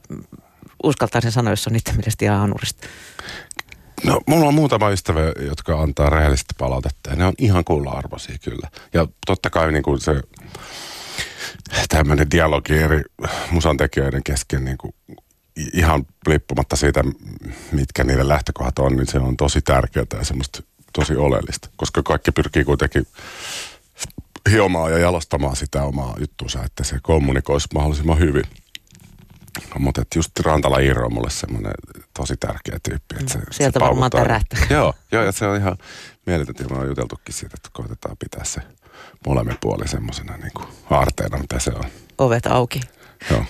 uskaltaisin 0.83 1.33
sanoa, 1.33 1.53
jos 1.53 1.67
on 1.67 1.73
niiden 1.73 1.97
mielestä 1.97 2.25
ihan 2.25 2.41
anurista? 2.41 2.87
No, 4.05 4.21
mulla 4.27 4.49
on 4.49 4.55
muutama 4.55 4.91
ystävä, 4.91 5.21
jotka 5.41 5.81
antaa 5.81 6.11
rehellistä 6.11 6.55
palautetta 6.59 7.11
ja 7.11 7.17
ne 7.17 7.27
on 7.27 7.35
ihan 7.39 7.65
kuulla-arvoisia 7.65 8.39
kyllä. 8.39 8.69
Ja 8.93 9.07
totta 9.27 9.51
kai 9.51 9.73
niin 9.73 9.83
kuin 9.83 10.01
se 10.01 10.21
tämmöinen 11.89 12.31
dialogi 12.31 12.79
eri 12.79 13.03
musantekijöiden 13.51 14.23
kesken 14.23 14.65
niin 14.65 14.79
kuin 14.79 14.95
ihan 15.73 16.07
lippumatta 16.27 16.77
siitä, 16.77 17.05
mitkä 17.73 18.05
niiden 18.05 18.29
lähtökohdat 18.29 18.79
on, 18.79 18.97
niin 18.97 19.07
se 19.07 19.19
on 19.19 19.37
tosi 19.37 19.61
tärkeää 19.61 20.07
ja 20.19 20.25
semmoista 20.25 20.63
tosi 20.93 21.17
oleellista. 21.17 21.69
Koska 21.77 22.03
kaikki 22.03 22.33
pyrkii 22.33 22.65
kuitenkin 22.65 23.07
hiomaan 24.51 24.93
ja 24.93 24.99
jalostamaan 24.99 25.57
sitä 25.57 25.83
omaa 25.83 26.17
juttuunsa, 26.21 26.65
että 26.65 26.85
se 26.85 26.99
kommunikoisi 27.03 27.69
mahdollisimman 27.75 28.19
hyvin. 28.19 28.45
Mutta 29.79 30.03
just 30.15 30.41
Rantala 30.41 30.79
Iiro 30.79 31.07
on 31.07 31.15
mulle 31.15 31.31
semmoinen 31.31 31.73
tosi 32.19 32.37
tärkeä 32.37 32.79
tyyppi. 32.89 33.15
Että 33.21 33.33
se, 33.33 33.39
mm, 33.39 33.45
Sieltä 33.51 33.79
se 33.79 33.85
varmaan 33.85 34.11
tärähtää. 34.11 34.67
Joo, 34.71 34.95
joo, 35.13 35.25
ja 35.25 35.33
se 35.33 35.47
on 35.47 35.57
ihan 35.57 35.77
mieletöntä. 36.27 36.65
Me 36.65 36.79
on 36.79 36.89
juteltukin 36.89 37.35
siitä, 37.35 37.55
että 37.55 37.69
koitetaan 37.73 38.17
pitää 38.17 38.45
se 38.45 38.61
molemmin 39.27 39.59
puoli 39.61 39.89
semmoisena 39.89 40.37
niin 40.37 40.69
aarteena, 40.91 41.39
mitä 41.39 41.59
se 41.59 41.71
on. 41.71 41.85
Ovet 42.19 42.47
auki. 42.47 42.81
Joo. 43.31 43.45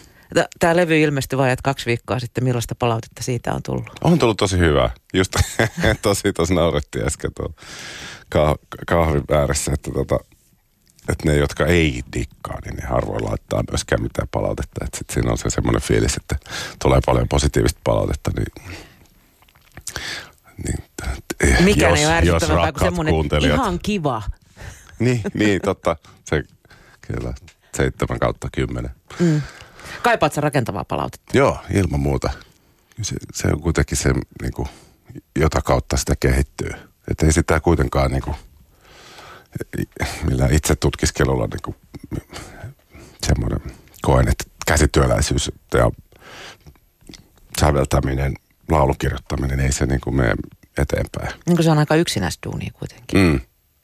Tämä 0.59 0.77
levy 0.77 1.01
ilmestyi 1.01 1.39
vain 1.39 1.57
kaksi 1.63 1.87
viikkoa 1.87 2.19
sitten. 2.19 2.45
Millaista 2.45 2.75
palautetta 2.75 3.23
siitä 3.23 3.53
on 3.53 3.63
tullut? 3.63 3.91
On 4.05 4.19
tullut 4.19 4.37
tosi 4.37 4.59
hyvää. 4.59 4.91
Just 5.15 5.33
tosi 6.03 6.33
tosi 6.33 6.55
naurettiin 6.55 7.07
äsken 7.07 7.31
tuolla 7.35 7.55
kahvin 8.87 9.23
ääressä, 9.33 9.73
että 9.73 9.91
tota, 9.91 10.19
että 11.09 11.29
ne, 11.29 11.37
jotka 11.37 11.67
ei 11.67 12.03
dikkaa, 12.13 12.59
niin 12.65 12.77
ne 12.77 12.87
harvoin 12.87 13.25
laittaa 13.25 13.63
myöskään 13.71 14.03
mitään 14.03 14.29
palautetta. 14.31 14.85
Että 14.85 14.99
sit 14.99 15.11
siinä 15.11 15.31
on 15.31 15.39
se 15.39 15.51
semmoinen 15.51 15.83
fiilis, 15.83 16.17
että 16.17 16.37
tulee 16.83 17.01
paljon 17.07 17.29
positiivista 17.29 17.81
palautetta, 17.85 18.31
niin, 18.37 18.75
niin 20.67 20.79
Mikään 21.65 21.91
jos, 21.91 22.01
ei 22.01 22.07
ärsyttävämpää 22.07 22.73
kuin 22.73 22.83
semmoinen 22.83 23.15
ihan 23.45 23.79
kiva. 23.83 24.23
Niin, 24.99 25.21
niin 25.35 25.61
totta. 25.61 25.97
Se 26.25 26.43
kyllä 27.01 27.35
seitsemän 27.77 28.19
kautta 28.19 28.49
kymmenen. 28.53 28.91
Mm. 29.19 29.43
Kaipaat 30.03 30.33
sä 30.33 30.41
rakentavaa 30.41 30.85
palautetta? 30.85 31.39
Joo, 31.39 31.59
ilman 31.75 32.01
muuta. 32.01 32.31
Se, 33.03 33.17
se 33.33 33.49
on 33.49 33.61
kuitenkin 33.61 33.99
se, 33.99 34.13
niin 34.43 34.53
kuin, 34.55 34.69
jota 35.39 35.63
kautta 35.63 35.97
sitä 35.97 36.15
kehittyy. 36.21 36.71
Että 37.11 37.27
ei 37.27 37.33
sitä 37.33 37.61
kuitenkaan 37.61 38.11
niin 38.11 38.23
kuin, 38.23 38.37
millä 40.25 40.49
itse 40.51 40.77
tutkiskelulla 40.77 41.47
niin 41.47 41.63
kuin, 41.65 41.77
semmoinen 43.27 43.61
koen, 44.03 44.29
että 44.29 44.45
käsityöläisyys 44.67 45.53
ja 45.75 45.91
säveltäminen, 47.61 48.35
laulukirjoittaminen, 48.71 49.61
ei 49.61 49.73
se 49.73 49.87
niin 49.87 50.01
kuin 50.01 50.17
mene 50.17 50.35
eteenpäin. 50.79 51.41
Niin 51.47 51.57
kuin 51.57 51.65
se 51.65 51.71
on 51.71 51.79
aika 51.79 51.97
yksinäistä 51.97 52.49
duunia 52.51 52.71
kuitenkin. 52.79 53.21
Mm. 53.21 53.41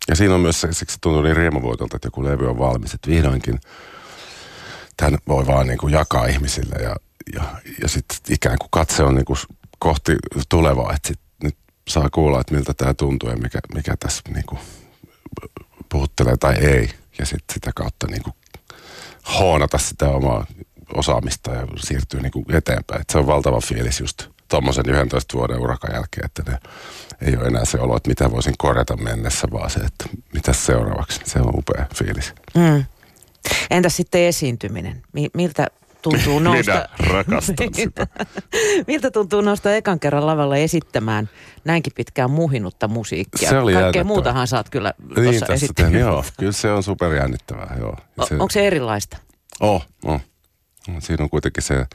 Ja 0.09 0.17
siinä 0.17 0.35
on 0.35 0.41
myös, 0.41 0.67
siksi 0.71 0.99
tuntuu 1.01 1.23
niin 1.23 1.37
riemuvoitolta, 1.37 1.97
että 1.97 2.07
joku 2.07 2.25
levy 2.25 2.51
on 2.51 2.59
valmis, 2.59 2.95
että 2.95 3.11
vihdoinkin 3.11 3.61
tämän 4.97 5.19
voi 5.29 5.47
vaan 5.47 5.67
niin 5.67 5.79
kuin 5.79 5.93
jakaa 5.93 6.27
ihmisille 6.27 6.75
ja, 6.83 6.97
ja, 7.35 7.43
ja 7.83 7.89
sitten 7.89 8.19
ikään 8.31 8.59
kuin 8.59 8.69
katse 8.71 9.03
on 9.03 9.15
niin 9.15 9.25
kuin 9.25 9.39
kohti 9.79 10.17
tulevaa, 10.49 10.93
että 10.93 11.09
sit 11.09 11.21
nyt 11.43 11.57
saa 11.89 12.09
kuulla, 12.11 12.41
että 12.41 12.55
miltä 12.55 12.75
tämä 12.75 12.95
tuntuu 12.95 13.31
ja 13.31 13.37
mikä, 13.37 13.59
mikä 13.75 13.97
tässä 13.97 14.23
niin 14.29 14.47
kuin 14.47 14.59
puhuttelee 15.89 16.37
tai 16.37 16.55
ei. 16.55 16.91
Ja 17.19 17.27
sitten 17.27 17.55
sitä 17.55 17.71
kautta 17.75 18.07
niin 18.07 18.23
kuin 18.23 18.35
hoonata 19.39 19.79
sitä 19.79 20.09
omaa 20.09 20.47
osaamista 20.95 21.53
ja 21.53 21.67
siirtyy 21.77 22.21
niin 22.21 22.33
kuin 22.33 22.45
eteenpäin. 22.55 23.01
Et 23.01 23.11
se 23.11 23.19
on 23.19 23.27
valtava 23.27 23.61
fiilis 23.61 24.01
just 24.01 24.29
tuommoisen 24.49 24.85
11 24.89 25.39
vuoden 25.39 25.59
urakan 25.59 25.95
jälkeen, 25.95 26.27
että 26.27 26.43
ne 26.51 26.59
ei 27.21 27.37
ole 27.37 27.47
enää 27.47 27.65
se 27.65 27.81
olo, 27.81 27.97
että 27.97 28.09
mitä 28.09 28.31
voisin 28.31 28.55
korjata 28.59 28.97
mennessä, 28.97 29.49
vaan 29.53 29.71
se, 29.71 29.81
että 29.81 30.05
mitä 30.35 30.53
seuraavaksi. 30.53 31.21
Se 31.25 31.41
on 31.41 31.59
upea 31.59 31.87
fiilis. 31.95 32.33
Mm. 32.55 32.85
Entä 33.71 33.89
sitten 33.89 34.21
esiintyminen? 34.21 35.03
Miltä 35.35 35.67
tuntuu 36.03 36.39
nousta... 36.39 36.73
Minä 36.73 36.89
rakastan 37.13 37.75
sitä. 37.75 38.07
Miltä 38.87 39.11
tuntuu 39.11 39.41
nousta 39.41 39.75
ekan 39.75 40.01
kerran 40.01 40.27
lavalla 40.27 40.57
esittämään 40.57 41.29
näinkin 41.65 41.93
pitkään 41.97 42.31
muhinutta 42.31 42.89
musiikkia? 42.89 43.51
Se 43.51 43.59
oli 43.59 43.73
Kaikkea 43.73 44.05
muutahan 44.05 44.47
saat 44.47 44.71
kyllä 44.71 44.95
niin, 45.17 45.41
tässä 45.47 45.99
Joo, 45.99 46.25
kyllä 46.39 46.53
se 46.53 46.73
on 46.73 46.83
superjännittävää, 46.83 47.77
joo. 47.79 47.97
Se, 48.29 48.35
onko 48.35 48.51
se 48.51 48.67
erilaista? 48.67 49.17
Oh, 49.61 49.87
oh. 50.05 50.21
Siinä 50.99 51.25
on 51.25 51.31
kuitenkin 51.31 51.63
se 51.63 51.87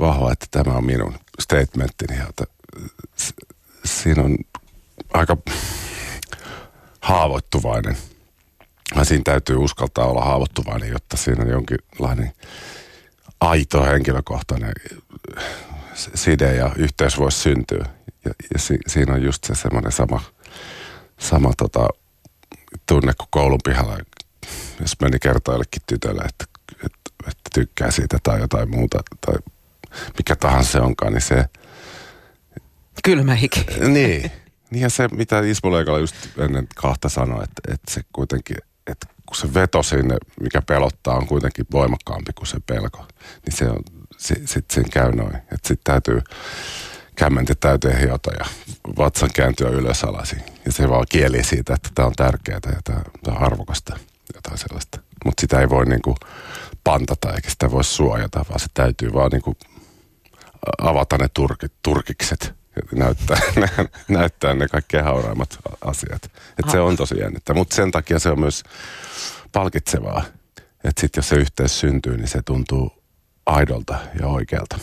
vahva, 0.00 0.32
että 0.32 0.46
tämä 0.50 0.76
on 0.76 0.86
minun 0.86 1.14
statementtini. 1.40 2.18
Että 2.28 2.44
siinä 3.84 4.22
on 4.22 4.36
aika 5.12 5.36
haavoittuvainen– 7.00 7.96
siinä 9.02 9.22
täytyy 9.24 9.56
uskaltaa 9.56 10.06
olla 10.06 10.24
haavoittuvainen, 10.24 10.90
jotta 10.90 11.16
siinä 11.16 11.44
on 11.44 11.50
jonkinlainen 11.50 12.32
aito 13.40 13.84
henkilökohtainen 13.84 14.72
side 15.94 16.54
ja 16.54 16.72
yhteys 16.76 17.18
voisi 17.18 17.38
syntyä. 17.38 17.86
Ja, 18.24 18.30
ja 18.54 18.58
si, 18.58 18.78
siinä 18.86 19.14
on 19.14 19.22
just 19.22 19.44
se 19.44 19.54
semmoinen 19.54 19.92
sama, 19.92 20.20
sama 21.18 21.52
tota, 21.56 21.88
tunne 22.88 23.12
kuin 23.18 23.28
koulun 23.30 23.60
pihalla, 23.64 23.98
jos 24.80 24.96
meni 25.00 25.18
kertoa 25.18 25.54
jollekin 25.54 25.82
tytölle, 25.86 26.22
että, 26.22 26.44
että, 26.72 27.28
että 27.28 27.50
tykkää 27.54 27.90
siitä 27.90 28.18
tai 28.22 28.40
jotain 28.40 28.70
muuta, 28.70 29.02
tai 29.26 29.34
mikä 30.18 30.36
tahansa 30.36 30.72
se 30.72 30.80
onkaan, 30.80 31.12
niin 31.12 31.22
se... 31.22 31.44
Kylmä 33.04 33.34
hiki. 33.34 33.66
Niin. 33.88 34.30
Niin 34.70 34.82
ja 34.82 34.90
se, 34.90 35.08
mitä 35.08 35.40
Ismo 35.40 35.72
Leikala 35.72 35.98
just 35.98 36.16
ennen 36.38 36.66
kahta 36.74 37.08
sanoi, 37.08 37.44
että, 37.44 37.72
että 37.74 37.94
se 37.94 38.00
kuitenkin 38.12 38.56
että 38.86 39.06
kun 39.26 39.36
se 39.36 39.54
veto 39.54 39.82
sinne, 39.82 40.16
mikä 40.40 40.62
pelottaa, 40.62 41.16
on 41.16 41.26
kuitenkin 41.26 41.66
voimakkaampi 41.72 42.32
kuin 42.32 42.46
se 42.46 42.58
pelko, 42.66 43.06
niin 43.46 43.56
se 43.56 43.68
on, 43.68 43.82
sitten 44.18 44.48
sit 44.48 44.70
sen 44.70 44.90
käy 44.90 45.12
noin. 45.12 45.36
Että 45.36 45.68
sitten 45.68 45.84
täytyy 45.84 46.22
kämmentä 47.16 47.54
täytyy 47.54 48.00
hiota 48.00 48.30
ja 48.38 48.44
vatsan 48.98 49.30
kääntyä 49.34 49.68
ylös 49.68 50.04
alasin. 50.04 50.42
Ja 50.66 50.72
se 50.72 50.88
vaan 50.88 51.06
kieli 51.08 51.44
siitä, 51.44 51.74
että 51.74 51.88
tämä 51.94 52.06
on 52.06 52.14
tärkeää 52.16 52.60
ja 52.66 52.80
tämä 52.84 53.02
on 53.28 53.42
arvokasta, 53.42 53.98
jotain 54.34 54.58
sellaista. 54.58 54.98
Mutta 55.24 55.40
sitä 55.40 55.60
ei 55.60 55.68
voi 55.68 55.86
niinku 55.86 56.16
pantata 56.84 57.34
eikä 57.34 57.50
sitä 57.50 57.70
voi 57.70 57.84
suojata, 57.84 58.44
vaan 58.48 58.60
se 58.60 58.66
täytyy 58.74 59.12
vaan 59.12 59.30
niinku 59.30 59.56
avata 60.78 61.18
ne 61.18 61.28
turkit, 61.34 61.72
turkikset 61.82 62.54
näyttää, 62.94 63.40
näyttää 64.08 64.54
ne 64.54 64.68
kaikkein 64.68 65.04
hauraimmat 65.04 65.58
asiat. 65.84 66.22
Et 66.58 66.70
se 66.70 66.80
on 66.80 66.96
tosi 66.96 67.18
jännittä, 67.18 67.54
mutta 67.54 67.76
sen 67.76 67.90
takia 67.90 68.18
se 68.18 68.30
on 68.30 68.40
myös 68.40 68.62
palkitsevaa. 69.52 70.24
Että 70.84 71.00
sitten 71.00 71.18
jos 71.18 71.28
se 71.28 71.36
yhteys 71.36 71.80
syntyy, 71.80 72.16
niin 72.16 72.28
se 72.28 72.42
tuntuu 72.42 72.92
aidolta 73.46 73.98
ja 74.20 74.26
oikealta. 74.26 74.78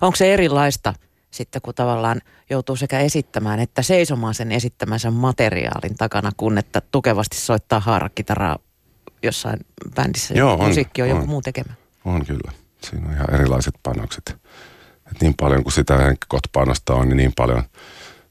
Onko 0.00 0.16
se 0.16 0.34
erilaista 0.34 0.94
sitten, 1.30 1.62
kun 1.62 1.74
tavallaan 1.74 2.20
joutuu 2.50 2.76
sekä 2.76 3.00
esittämään 3.00 3.60
että 3.60 3.82
seisomaan 3.82 4.34
sen 4.34 4.52
esittämänsä 4.52 5.10
materiaalin 5.10 5.96
takana, 5.98 6.30
kun 6.36 6.58
että 6.58 6.82
tukevasti 6.92 7.36
soittaa 7.36 7.80
haarakitaraa 7.80 8.58
jossain 9.22 9.60
bändissä. 9.94 10.34
Joo, 10.34 10.52
on, 10.52 10.68
musiikki 10.68 11.02
on, 11.02 11.10
on 11.10 11.16
joku 11.16 11.26
muu 11.26 11.42
tekemä. 11.42 11.72
On 12.04 12.26
kyllä. 12.26 12.52
Siinä 12.84 13.08
on 13.08 13.14
ihan 13.14 13.34
erilaiset 13.34 13.74
panokset. 13.82 14.36
Et 15.12 15.20
niin 15.20 15.34
paljon 15.40 15.62
kuin 15.62 15.72
sitä 15.72 15.96
henkikotpanosta 15.96 16.94
on, 16.94 17.08
niin 17.08 17.16
niin 17.16 17.32
paljon 17.36 17.62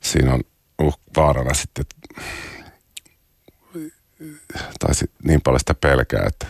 siinä 0.01 0.33
on 0.33 0.41
uh, 0.81 0.99
vaarana 1.15 1.53
sitten, 1.53 1.81
että, 1.81 2.21
tai 4.79 4.95
sit 4.95 5.11
niin 5.23 5.41
paljon 5.41 5.59
sitä 5.59 5.73
pelkää, 5.73 6.23
että, 6.27 6.47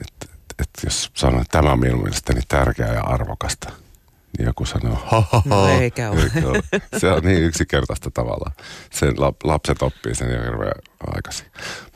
että, 0.00 0.26
että 0.50 0.80
jos 0.84 1.10
sanon, 1.14 1.40
että 1.40 1.58
tämä 1.58 1.72
on 1.72 1.80
minun 1.80 2.02
mielestäni 2.02 2.40
tärkeää 2.48 2.94
ja 2.94 3.02
arvokasta, 3.02 3.72
joku 4.38 4.66
sanoo, 4.66 4.94
ha, 4.94 5.20
ha, 5.20 5.26
ha. 5.30 5.42
No 5.44 5.68
eikä 5.68 6.10
ole. 6.10 6.22
Eikö 6.22 6.48
ole? 6.48 6.62
Se 6.96 7.08
on 7.08 7.22
niin 7.22 7.42
yksinkertaista 7.42 8.10
tavalla. 8.10 8.52
Sen 8.92 9.14
lap, 9.16 9.36
lapset 9.44 9.82
oppii 9.82 10.14
sen 10.14 10.30
jo 10.30 10.42
hirveän 10.42 10.72
aikaisin. 11.06 11.46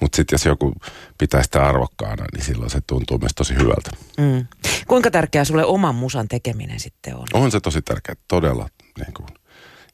Mutta 0.00 0.16
sitten 0.16 0.34
jos 0.34 0.46
joku 0.46 0.74
pitää 1.18 1.42
sitä 1.42 1.66
arvokkaana, 1.66 2.24
niin 2.32 2.44
silloin 2.44 2.70
se 2.70 2.80
tuntuu 2.86 3.18
myös 3.18 3.32
tosi 3.36 3.54
hyvältä. 3.54 3.90
Mm. 4.18 4.46
Kuinka 4.86 5.10
tärkeää 5.10 5.44
sulle 5.44 5.64
oman 5.64 5.94
musan 5.94 6.28
tekeminen 6.28 6.80
sitten 6.80 7.16
on? 7.16 7.26
On 7.32 7.50
se 7.50 7.60
tosi 7.60 7.82
tärkeää, 7.82 8.16
todella 8.28 8.68
niin 8.98 9.14
kuin, 9.14 9.28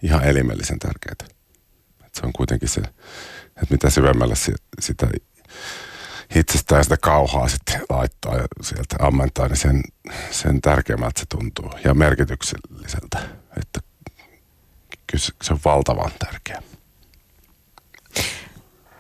ihan 0.03 0.25
elimellisen 0.25 0.79
tärkeää. 0.79 1.15
Et 2.07 2.15
se 2.15 2.27
on 2.27 2.33
kuitenkin 2.33 2.69
se, 2.69 2.81
että 2.81 3.67
mitä 3.71 3.91
syvemmälle 3.91 4.37
si, 4.37 4.53
sitä 4.81 5.07
itsestään 6.35 6.85
sitä 6.85 6.97
kauhaa 6.97 7.49
sitten 7.49 7.81
laittaa 7.91 8.37
ja 8.37 8.45
sieltä 8.63 8.97
ammentaa, 8.99 9.49
niin 9.49 9.57
sen, 9.57 9.83
sen 10.31 10.61
tärkeämmältä 10.61 11.21
se 11.21 11.27
tuntuu 11.29 11.71
ja 11.85 11.95
merkitykselliseltä. 11.95 13.19
Että 13.61 13.81
kyllä 15.07 15.25
se, 15.43 15.53
on 15.53 15.61
valtavan 15.65 16.11
tärkeä. 16.19 16.63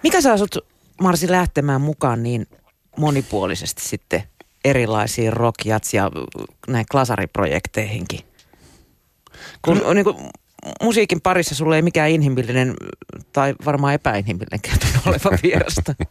Mikä 0.03 0.21
saa 0.21 0.39
sut, 0.39 0.57
Marsi, 1.01 1.31
lähtemään 1.31 1.81
mukaan 1.81 2.23
niin 2.23 2.47
monipuolisesti 2.97 3.83
sitten 3.83 4.23
erilaisiin 4.65 5.33
rock, 5.33 5.65
jats 5.65 5.95
ja 5.95 6.11
näin 6.69 6.87
klasariprojekteihinkin? 6.91 8.21
Kun 9.63 9.85
on 9.85 9.97
niin 9.97 10.05
kuin, 10.05 10.17
musiikin 10.83 11.21
parissa 11.21 11.55
sulle 11.55 11.77
ei 11.77 11.83
mikään 11.83 12.11
inhimillinen 12.11 12.75
tai 13.33 13.55
varmaan 13.65 13.95
epäinhimillinen 13.95 14.61
tunnu 14.81 15.01
olevan 15.07 15.39
vierasta. 15.43 15.95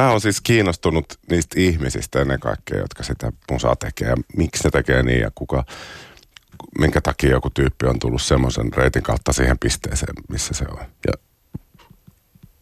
Mä 0.00 0.10
oon 0.10 0.20
siis 0.20 0.40
kiinnostunut 0.40 1.18
niistä 1.30 1.60
ihmisistä 1.60 2.20
ennen 2.20 2.40
kaikkea, 2.40 2.78
jotka 2.78 3.02
sitä 3.02 3.32
musaa 3.50 3.76
tekee 3.76 4.08
ja 4.08 4.16
miksi 4.36 4.64
ne 4.64 4.70
tekee 4.70 5.02
niin 5.02 5.20
ja 5.20 5.30
kuka, 5.34 5.64
minkä 6.78 7.00
takia 7.00 7.30
joku 7.30 7.50
tyyppi 7.50 7.86
on 7.86 7.98
tullut 7.98 8.22
semmoisen 8.22 8.72
reitin 8.72 9.02
kautta 9.02 9.32
siihen 9.32 9.58
pisteeseen, 9.58 10.14
missä 10.28 10.54
se 10.54 10.64
on. 10.70 10.78
Ja 11.06 11.12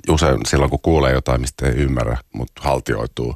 usein 0.09 0.39
silloin, 0.47 0.71
kun 0.71 0.81
kuulee 0.83 1.13
jotain, 1.13 1.41
mistä 1.41 1.67
ei 1.67 1.73
ymmärrä, 1.73 2.19
mutta 2.33 2.63
haltioituu, 2.63 3.35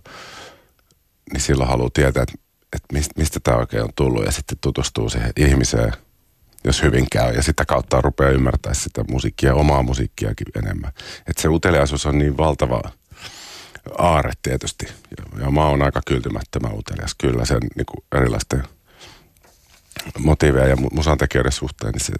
niin 1.33 1.41
silloin 1.41 1.69
haluaa 1.69 1.91
tietää, 1.95 2.23
että, 2.23 2.35
että 2.77 2.88
mistä, 3.17 3.41
tämä 3.41 3.57
oikein 3.57 3.83
on 3.83 3.93
tullut 3.97 4.25
ja 4.25 4.33
sitten 4.33 4.59
tutustuu 4.61 5.09
siihen 5.09 5.33
ihmiseen, 5.37 5.93
jos 6.65 6.83
hyvin 6.83 7.07
käy. 7.12 7.35
Ja 7.35 7.43
sitä 7.43 7.65
kautta 7.65 8.01
rupeaa 8.01 8.31
ymmärtää 8.31 8.75
sitä 8.75 9.05
musiikkia, 9.11 9.55
omaa 9.55 9.83
musiikkiakin 9.83 10.47
enemmän. 10.57 10.93
Että 11.27 11.43
se 11.43 11.49
uteliaisuus 11.49 12.07
on 12.07 12.19
niin 12.19 12.37
valtava 12.37 12.83
aare 13.99 14.33
tietysti. 14.42 14.87
Ja, 15.18 15.45
ja 15.45 15.51
mä 15.51 15.66
oon 15.66 15.83
aika 15.83 16.01
kyltymättömän 16.07 16.79
utelias. 16.79 17.14
Kyllä 17.14 17.45
sen 17.45 17.61
niin 17.77 17.87
kuin 17.87 18.05
erilaisten 18.12 18.62
motiiveja 20.18 20.68
ja 20.68 20.77
musan 20.92 21.18
tekijöiden 21.18 21.53
suhteen, 21.53 21.92
niin 21.92 22.05
se, 22.05 22.12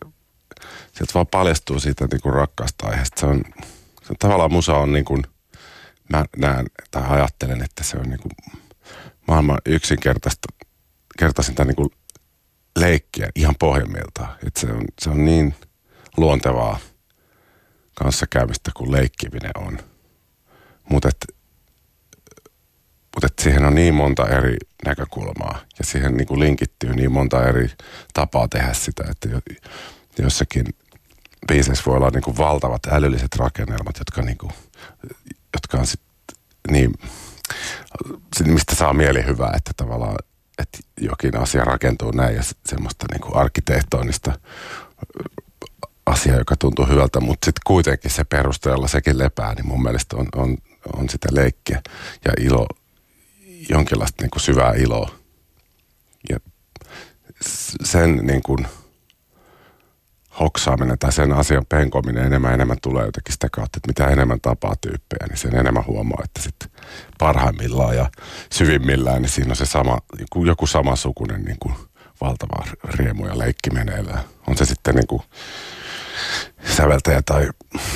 sieltä 0.93 1.15
vaan 1.15 1.27
paljastuu 1.27 1.81
siitä 1.81 2.07
niin 2.13 2.21
kuin 2.21 2.35
rakkaasta 2.35 2.87
aiheesta. 2.87 3.21
Se 3.21 3.27
on, 3.27 3.43
se 4.03 4.07
on 4.11 4.17
tavallaan 4.19 4.53
musa 4.53 4.77
on 4.77 4.93
niin 4.93 5.05
kuin, 5.05 5.23
mä 6.09 6.25
näen 6.37 6.67
tai 6.91 7.03
ajattelen, 7.09 7.63
että 7.63 7.85
se 7.85 7.97
on 7.97 8.11
niin 8.11 8.21
kuin 8.21 8.61
maailman 9.29 9.59
yksinkertaista 9.67 10.49
kertaisinta 11.19 11.65
niin 11.65 11.77
kuin 11.77 11.91
leikkiä 12.79 13.29
ihan 13.35 13.55
pohjimmiltaan. 13.59 14.37
Että 14.47 14.61
se 14.61 14.67
on, 14.73 14.85
se 15.01 15.11
on 15.11 15.25
niin 15.25 15.55
luontevaa 16.17 16.79
kanssakäymistä 17.95 18.71
kuin 18.77 18.93
leikkiminen 18.93 19.53
on. 19.59 19.79
Mutta 20.91 21.11
mutta 23.15 23.27
että 23.27 23.43
siihen 23.43 23.62
on 23.73 23.77
niin 23.77 23.95
monta 23.95 24.29
eri 24.29 24.57
näkökulmaa 24.85 25.59
ja 25.79 25.85
siihen 25.85 26.17
niin 26.17 26.27
kuin 26.27 26.41
linkittyy 26.41 26.95
niin 26.95 27.13
monta 27.13 27.49
eri 27.49 27.71
tapaa 28.15 28.49
tehdä 28.49 28.73
sitä, 28.73 29.05
että 29.11 29.29
jossakin 30.19 30.67
biiseissä 31.49 31.85
voi 31.87 31.97
olla 31.97 32.11
niin 32.11 32.23
kuin 32.23 32.37
valtavat 32.37 32.87
älylliset 32.87 33.37
rakennelmat, 33.37 33.99
jotka, 33.99 34.23
niin 34.23 34.39
kuin, 34.39 34.53
jotka 35.55 35.79
on 35.79 35.87
sit 35.87 36.01
niin, 36.71 36.93
mistä 38.45 38.75
saa 38.75 38.93
mieli 38.93 39.27
hyvää, 39.27 39.53
että 39.57 39.71
tavallaan 39.77 40.17
että 40.59 40.79
jokin 41.01 41.39
asia 41.39 41.65
rakentuu 41.65 42.11
näin 42.11 42.37
ja 42.37 42.43
semmoista 42.67 43.07
niin 43.11 43.21
kuin 43.21 43.37
arkkitehtonista 43.37 44.39
asiaa, 46.07 46.39
joka 46.39 46.57
tuntuu 46.57 46.87
hyvältä, 46.87 47.21
mutta 47.21 47.45
sitten 47.45 47.63
kuitenkin 47.67 48.11
se 48.11 48.25
perusteella 48.25 48.89
sekin 48.89 49.19
lepää, 49.19 49.55
niin 49.55 49.67
mun 49.67 49.83
mielestä 49.83 50.17
on, 50.17 50.27
on, 50.37 50.59
on 50.97 51.09
sitä 51.09 51.29
leikkiä 51.33 51.83
ja 52.25 52.33
ilo, 52.41 52.67
jonkinlaista 53.69 54.23
niin 54.23 54.31
kuin 54.31 54.43
syvää 54.43 54.73
iloa. 54.73 55.11
Ja 56.31 56.39
sen 57.85 58.17
niin 58.17 58.43
kuin 58.43 58.67
hoksaaminen 60.41 60.99
tai 60.99 61.13
sen 61.13 61.33
asian 61.33 61.67
penkominen 61.69 62.25
enemmän 62.25 62.55
enemmän 62.55 62.77
tulee 62.83 63.07
jotenkin 63.07 63.33
sitä 63.33 63.49
kautta, 63.53 63.77
että 63.79 63.89
mitä 63.89 64.13
enemmän 64.13 64.41
tapaa 64.41 64.75
tyyppejä, 64.81 65.27
niin 65.29 65.39
sen 65.39 65.57
enemmän 65.57 65.87
huomaa, 65.87 66.23
että 66.25 66.43
sitten 66.43 66.71
parhaimmillaan 67.19 67.97
ja 67.97 68.11
syvimmillään, 68.53 69.23
niin 69.23 69.31
siinä 69.31 69.51
on 69.51 69.57
se 69.57 69.67
sama, 69.67 69.99
joku 70.47 70.67
samansukunen 70.67 71.43
niin 71.43 71.59
kuin 71.61 71.75
valtava 72.21 72.65
riemu 72.85 73.27
ja 73.27 73.39
leikki 73.39 73.71
meneillään. 73.71 74.21
On 74.47 74.57
se 74.57 74.65
sitten 74.65 74.95
niin 74.95 75.07
kuin 75.07 75.23
säveltäjä 76.77 77.23
tai 77.23 77.49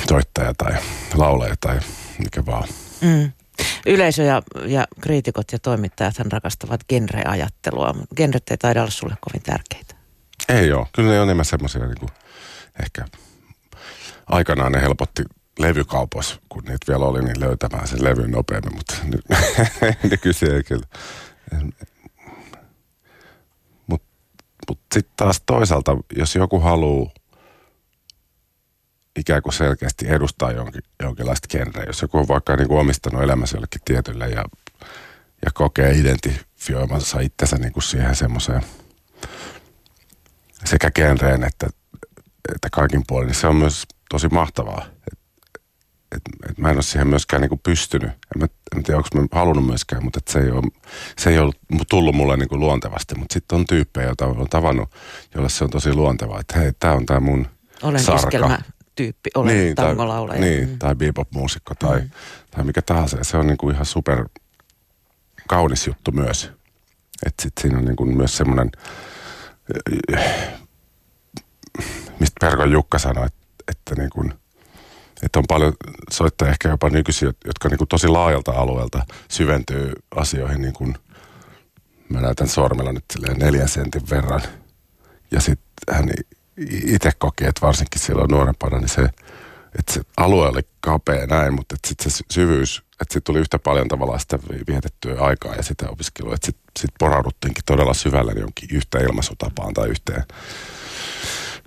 soittaja 0.09 0.53
tai 0.57 0.73
laulaja 1.13 1.55
tai 1.61 1.79
mikä 2.19 2.45
vaan. 2.45 2.67
Mm. 3.01 3.31
Yleisö 3.85 4.23
ja, 4.23 4.41
ja 4.65 4.87
kriitikot 5.01 5.51
ja 5.51 5.59
toimittajat 5.59 6.15
rakastavat 6.31 6.81
genreajattelua. 6.89 7.95
Genret 8.15 8.51
ei 8.51 8.57
taida 8.57 8.81
olla 8.81 8.91
sulle 8.91 9.15
kovin 9.21 9.41
tärkeitä. 9.43 9.95
Ei 10.49 10.73
ole. 10.73 10.87
Kyllä 10.95 11.09
ne 11.09 11.19
on 11.19 11.23
enemmän 11.23 11.45
semmoisia 11.45 11.85
niin 11.85 11.99
kuin, 11.99 12.09
ehkä 12.83 13.05
aikanaan 14.27 14.71
ne 14.71 14.81
helpotti 14.81 15.23
levykaupoissa, 15.59 16.39
kun 16.49 16.63
niitä 16.63 16.85
vielä 16.87 17.05
oli, 17.05 17.21
niin 17.21 17.39
löytämään 17.39 17.87
sen 17.87 18.03
levyn 18.03 18.31
nopeammin, 18.31 18.75
mutta 18.75 18.95
nyt 19.03 19.25
ne 20.11 20.17
kysyy 20.17 20.63
kyllä. 20.63 20.85
Mutta 23.87 24.07
mut 24.69 24.79
sitten 24.93 25.13
taas 25.17 25.41
toisaalta, 25.45 25.97
jos 26.17 26.35
joku 26.35 26.59
haluaa 26.59 27.11
ikään 29.17 29.41
kuin 29.41 29.53
selkeästi 29.53 30.05
edustaa 30.09 30.51
jonkin, 30.51 30.81
jonkinlaista 31.03 31.47
genreä. 31.47 31.83
Jos 31.83 32.01
joku 32.01 32.17
on 32.17 32.27
vaikka 32.27 32.55
niin 32.55 32.67
kuin 32.67 32.79
omistanut 32.79 33.23
elämänsä 33.23 33.57
jollekin 33.57 33.81
tietylle 33.85 34.29
ja, 34.29 34.45
ja 35.45 35.51
kokee 35.53 35.91
identifioimansa 35.91 37.19
itsensä 37.19 37.57
niin 37.57 37.73
kuin 37.73 37.83
siihen 37.83 38.15
semmoiseen 38.15 38.61
sekä 40.65 40.91
genreen 40.91 41.43
että, 41.43 41.67
että 42.55 42.69
kaikin 42.71 43.03
puolin, 43.07 43.27
niin 43.27 43.35
se 43.35 43.47
on 43.47 43.55
myös 43.55 43.83
tosi 44.09 44.27
mahtavaa. 44.27 44.85
Et, 45.11 45.19
et, 46.15 46.21
et 46.49 46.57
mä 46.57 46.69
en 46.69 46.75
ole 46.75 46.83
siihen 46.83 47.07
myöskään 47.07 47.41
niin 47.41 47.49
kuin 47.49 47.61
pystynyt. 47.63 48.09
En 48.09 48.39
mä, 48.39 48.47
en 48.75 48.83
tiedä, 48.83 48.97
onko 48.97 49.09
mä 49.21 49.39
halunnut 49.39 49.65
myöskään, 49.65 50.03
mutta 50.03 50.17
et 50.17 50.27
se, 50.27 50.39
ei 50.39 50.51
ole, 50.51 50.63
se 51.19 51.29
ei 51.29 51.39
ole 51.39 51.53
tullut 51.89 52.15
mulle 52.15 52.37
niin 52.37 52.49
kuin 52.49 52.59
luontevasti. 52.59 53.15
Mutta 53.15 53.33
sitten 53.33 53.55
on 53.55 53.65
tyyppejä, 53.65 54.07
joita 54.07 54.25
olen 54.25 54.49
tavannut, 54.49 54.89
joille 55.33 55.49
se 55.49 55.63
on 55.63 55.69
tosi 55.69 55.93
luontevaa. 55.93 56.39
Että 56.39 56.59
hei, 56.59 56.71
tämä 56.79 56.93
on 56.93 57.05
tämä 57.05 57.19
mun 57.19 57.47
Olen 57.83 58.03
sarka. 58.03 58.27
iskelmä 58.27 58.59
tyyppi 58.97 59.29
olen 59.35 59.57
niin, 59.57 59.75
tangolaulaja. 59.75 60.39
Tai, 60.39 60.49
niin, 60.49 60.69
mm. 60.69 60.79
tai 60.79 60.95
bebop-muusikko 60.95 61.75
tai, 61.79 61.99
mm. 61.99 62.09
tai 62.51 62.63
mikä 62.63 62.81
tahansa. 62.81 63.17
Se 63.21 63.37
on 63.37 63.47
niin 63.47 63.57
kuin 63.57 63.73
ihan 63.73 63.85
super 63.85 64.25
kaunis 65.47 65.87
juttu 65.87 66.11
myös. 66.11 66.51
Että 67.25 67.43
sitten 67.43 67.61
siinä 67.61 67.77
on 67.77 67.85
niin 67.85 67.95
kuin 67.95 68.17
myös 68.17 68.37
semmoinen, 68.37 68.71
mistä 72.19 72.35
Perkon 72.39 72.71
Jukka 72.71 72.99
sanoi, 72.99 73.25
että, 73.25 73.39
että, 73.67 73.95
niin 73.95 74.09
kuin, 74.09 74.33
että 75.23 75.39
on 75.39 75.45
paljon 75.47 75.73
soittajia 76.11 76.51
ehkä 76.51 76.69
jopa 76.69 76.89
nykyisiä, 76.89 77.33
jotka 77.45 77.69
niin 77.69 77.77
kuin 77.77 77.87
tosi 77.87 78.07
laajalta 78.07 78.51
alueelta 78.51 79.05
syventyy 79.29 79.93
asioihin 80.15 80.61
niin 80.61 80.73
kuin, 80.73 80.95
mä 82.09 82.21
näytän 82.21 82.47
sormella 82.47 82.93
nyt 82.93 83.05
neljän 83.37 83.69
sentin 83.69 84.09
verran. 84.09 84.41
Ja 85.31 85.41
sitten 85.41 85.95
hän 85.95 86.09
itse 86.85 87.11
koki, 87.17 87.45
että 87.45 87.61
varsinkin 87.61 88.01
silloin 88.01 88.31
nuorempana, 88.31 88.77
niin 88.77 88.89
se, 88.89 89.01
että 89.79 89.93
se 89.93 90.01
alue 90.17 90.47
oli 90.47 90.61
kapea 90.79 91.25
näin, 91.25 91.53
mutta 91.53 91.75
sitten 91.87 92.11
se 92.11 92.23
syvyys, 92.31 92.77
että 92.77 93.13
sitten 93.13 93.23
tuli 93.23 93.39
yhtä 93.39 93.59
paljon 93.59 93.87
tavallaan 93.87 94.19
sitä 94.19 94.39
vietettyä 94.67 95.21
aikaa 95.21 95.55
ja 95.55 95.63
sitä 95.63 95.89
opiskelua, 95.89 96.35
että 96.35 96.45
sitten 96.45 96.71
sit 96.79 96.91
porauduttiinkin 96.99 97.63
todella 97.65 97.93
syvälle 97.93 98.33
jonkin 98.39 98.69
yhteen 98.71 99.05
ilmaisutapaan 99.05 99.73
tai 99.73 99.89
yhteen. 99.89 100.23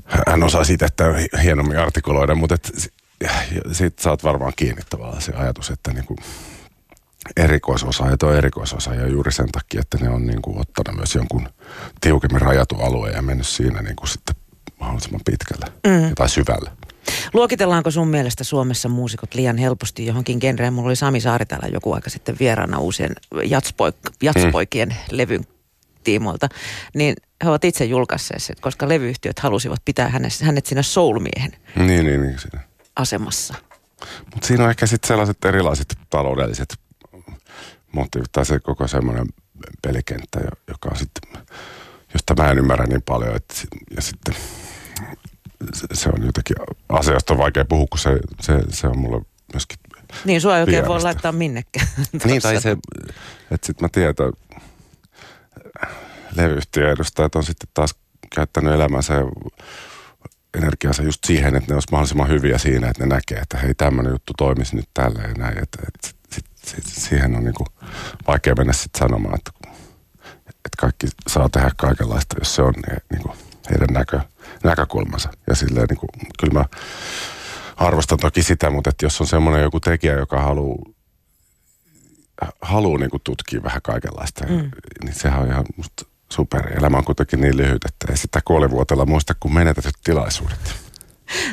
Hän 0.05 0.43
osaa 0.43 0.65
siitä, 0.65 0.87
että 0.87 1.05
hienommin 1.43 1.79
artikuloida, 1.79 2.35
mutta 2.35 2.55
et, 2.55 2.93
siitä 3.73 4.03
saat 4.03 4.25
varmaan 4.25 4.53
kiinni 4.57 4.83
tavallaan 4.91 5.23
se 5.23 5.33
ajatus, 5.33 5.71
että 5.71 5.93
niin 5.93 6.07
kuin 6.07 6.19
erikoisosaajat 7.37 8.23
on 8.23 8.37
erikoisosaajia 8.37 9.09
juuri 9.09 9.33
sen 9.33 9.53
takia, 9.53 9.81
että 9.81 9.99
ne 9.99 10.09
on 10.09 10.27
niin 10.27 10.43
kuin 10.43 10.59
ottanut 10.59 10.97
myös 10.97 11.15
jonkun 11.15 11.49
tiukemmin 12.01 12.41
rajatu 12.41 12.75
alueen 12.75 13.15
ja 13.15 13.23
mennyt 13.23 13.47
siinä 13.47 13.83
niin 13.83 13.97
kuin 13.97 14.09
sitten 14.09 14.37
mahdollisimman 14.81 15.21
pitkälle 15.25 15.67
mm. 15.87 16.15
tai 16.15 16.29
syvälle. 16.29 16.71
Luokitellaanko 17.33 17.91
sun 17.91 18.09
mielestä 18.09 18.45
Suomessa 18.45 18.89
muusikot 18.89 19.35
liian 19.35 19.59
helposti 19.59 20.07
johonkin 20.07 20.39
genreen? 20.41 20.73
Mulla 20.73 20.89
oli 20.89 20.97
Sami 20.97 21.21
Saari 21.21 21.47
täällä 21.47 21.69
joku 21.73 21.93
aika 21.93 22.11
sitten 22.11 22.37
vieraana 22.41 22.79
uusien 22.79 23.13
jatspoik- 23.35 24.13
jatspoikien 24.23 24.89
mm. 24.89 24.95
levyn 25.11 25.45
tiimoilta. 26.05 26.49
Niin 26.95 27.15
he 27.45 27.49
ovat 27.49 27.65
itse 27.65 27.85
julkaisseet 27.85 28.43
sen, 28.43 28.57
koska 28.61 28.89
levyyhtiöt 28.89 29.39
halusivat 29.39 29.83
pitää 29.85 30.09
hänet, 30.09 30.41
hänet 30.41 30.67
siinä 30.67 30.83
soulmiehen 30.83 31.53
Niin, 31.77 32.07
niin, 32.07 32.21
niin. 32.23 32.39
Siinä. 32.39 32.61
asemassa. 32.97 33.55
Mutta 34.35 34.47
siinä 34.47 34.65
on 34.65 34.71
ehkä 34.71 34.87
sitten 34.87 35.09
sellaiset 35.09 35.45
erilaiset 35.45 35.99
taloudelliset 36.11 36.77
motiivit 37.93 38.33
tai 38.33 38.47
se 38.47 38.61
koko 38.61 38.89
semmoinen 38.89 39.27
pelikenttä, 39.83 40.39
jo- 40.41 40.63
joka 40.69 40.89
on 40.93 40.97
sitten, 40.97 41.43
josta 42.15 42.35
mä 42.43 42.51
en 42.51 42.59
ymmärrä 42.59 42.87
niin 42.87 43.03
paljon. 43.03 43.37
Että, 43.37 43.55
ja 43.97 44.03
sitten 44.03 44.35
se, 45.75 45.87
se 45.93 46.09
on 46.09 46.27
jotenkin, 46.27 46.57
asioista 46.89 47.33
on 47.33 47.39
vaikea 47.39 47.65
puhua, 47.65 47.87
kun 47.91 47.99
se, 47.99 48.19
se, 48.41 48.59
se 48.69 48.87
on 48.87 48.99
mulle 48.99 49.23
myöskin 49.53 49.79
Niin, 50.25 50.41
sua 50.41 50.57
ei 50.57 50.63
oikein 50.63 50.87
voi 50.87 51.03
laittaa 51.03 51.33
minnekään. 51.33 51.87
Niin, 52.25 52.43
tai 52.43 52.61
se, 52.61 52.77
että 53.51 53.67
sitten 53.67 53.85
mä 53.85 53.89
tiedän, 53.93 54.11
että 54.11 54.25
levyyhtiöedustajat 56.37 57.35
on 57.35 57.45
sitten 57.45 57.69
taas 57.75 57.95
käyttänyt 58.35 58.75
elämänsä 58.75 59.15
ja 59.15 59.25
energiansa 60.55 61.03
just 61.03 61.25
siihen, 61.25 61.57
että 61.57 61.73
ne 61.73 61.75
olisi 61.75 61.89
mahdollisimman 61.91 62.29
hyviä 62.29 62.59
siinä, 62.59 62.89
että 62.89 63.07
ne 63.07 63.15
näkee, 63.15 63.39
että 63.39 63.59
hei 63.59 63.75
tämmöinen 63.75 64.13
juttu 64.13 64.33
toimisi 64.39 64.77
nyt 64.77 64.89
tälle 64.95 65.23
ja 65.23 65.35
näin. 65.39 65.59
Että, 65.63 65.79
että 65.89 66.09
sit, 66.33 66.47
sit, 66.65 66.85
siihen 66.87 67.37
on 67.37 67.45
niinku 67.45 67.67
vaikea 68.27 68.55
mennä 68.55 68.73
sitten 68.73 68.99
sanomaan, 68.99 69.35
että, 69.39 69.51
että 70.47 70.77
kaikki 70.79 71.07
saa 71.29 71.49
tehdä 71.49 71.71
kaikenlaista, 71.77 72.37
jos 72.39 72.55
se 72.55 72.63
on 72.63 72.75
ne, 72.89 72.97
niinku 73.13 73.35
heidän 73.71 73.89
näkö, 73.93 74.21
näkökulmansa. 74.65 75.31
Ja 75.47 75.55
silleen 75.55 75.87
niinku, 75.87 76.07
kyllä 76.41 76.53
mä 76.53 76.65
arvostan 77.77 78.19
toki 78.19 78.43
sitä, 78.43 78.71
mutta 78.71 78.91
että 78.91 79.07
jos 79.07 79.21
on 79.21 79.27
semmoinen 79.27 79.63
joku 79.63 79.81
tekijä, 79.81 80.13
joka 80.13 80.43
haluaa 80.43 80.93
haluaa 82.63 82.99
niin 82.99 83.11
kuin 83.11 83.21
tutkia 83.25 83.63
vähän 83.63 83.83
kaikenlaista, 83.83 84.47
mm. 84.47 84.71
niin 85.05 85.15
sehän 85.15 85.41
on 85.41 85.49
ihan 85.49 85.65
musta 85.77 86.05
super. 86.33 86.79
Elämä 86.79 86.97
on 86.97 87.05
kuitenkin 87.05 87.41
niin 87.41 87.57
lyhyt, 87.57 87.85
että 87.85 88.07
ei 88.11 88.17
sitä 88.17 88.41
kuolivuotella 88.45 89.07
muista 89.07 89.35
kuin 89.41 89.55
menetetyt 89.55 89.95
tilaisuudet. 90.05 90.80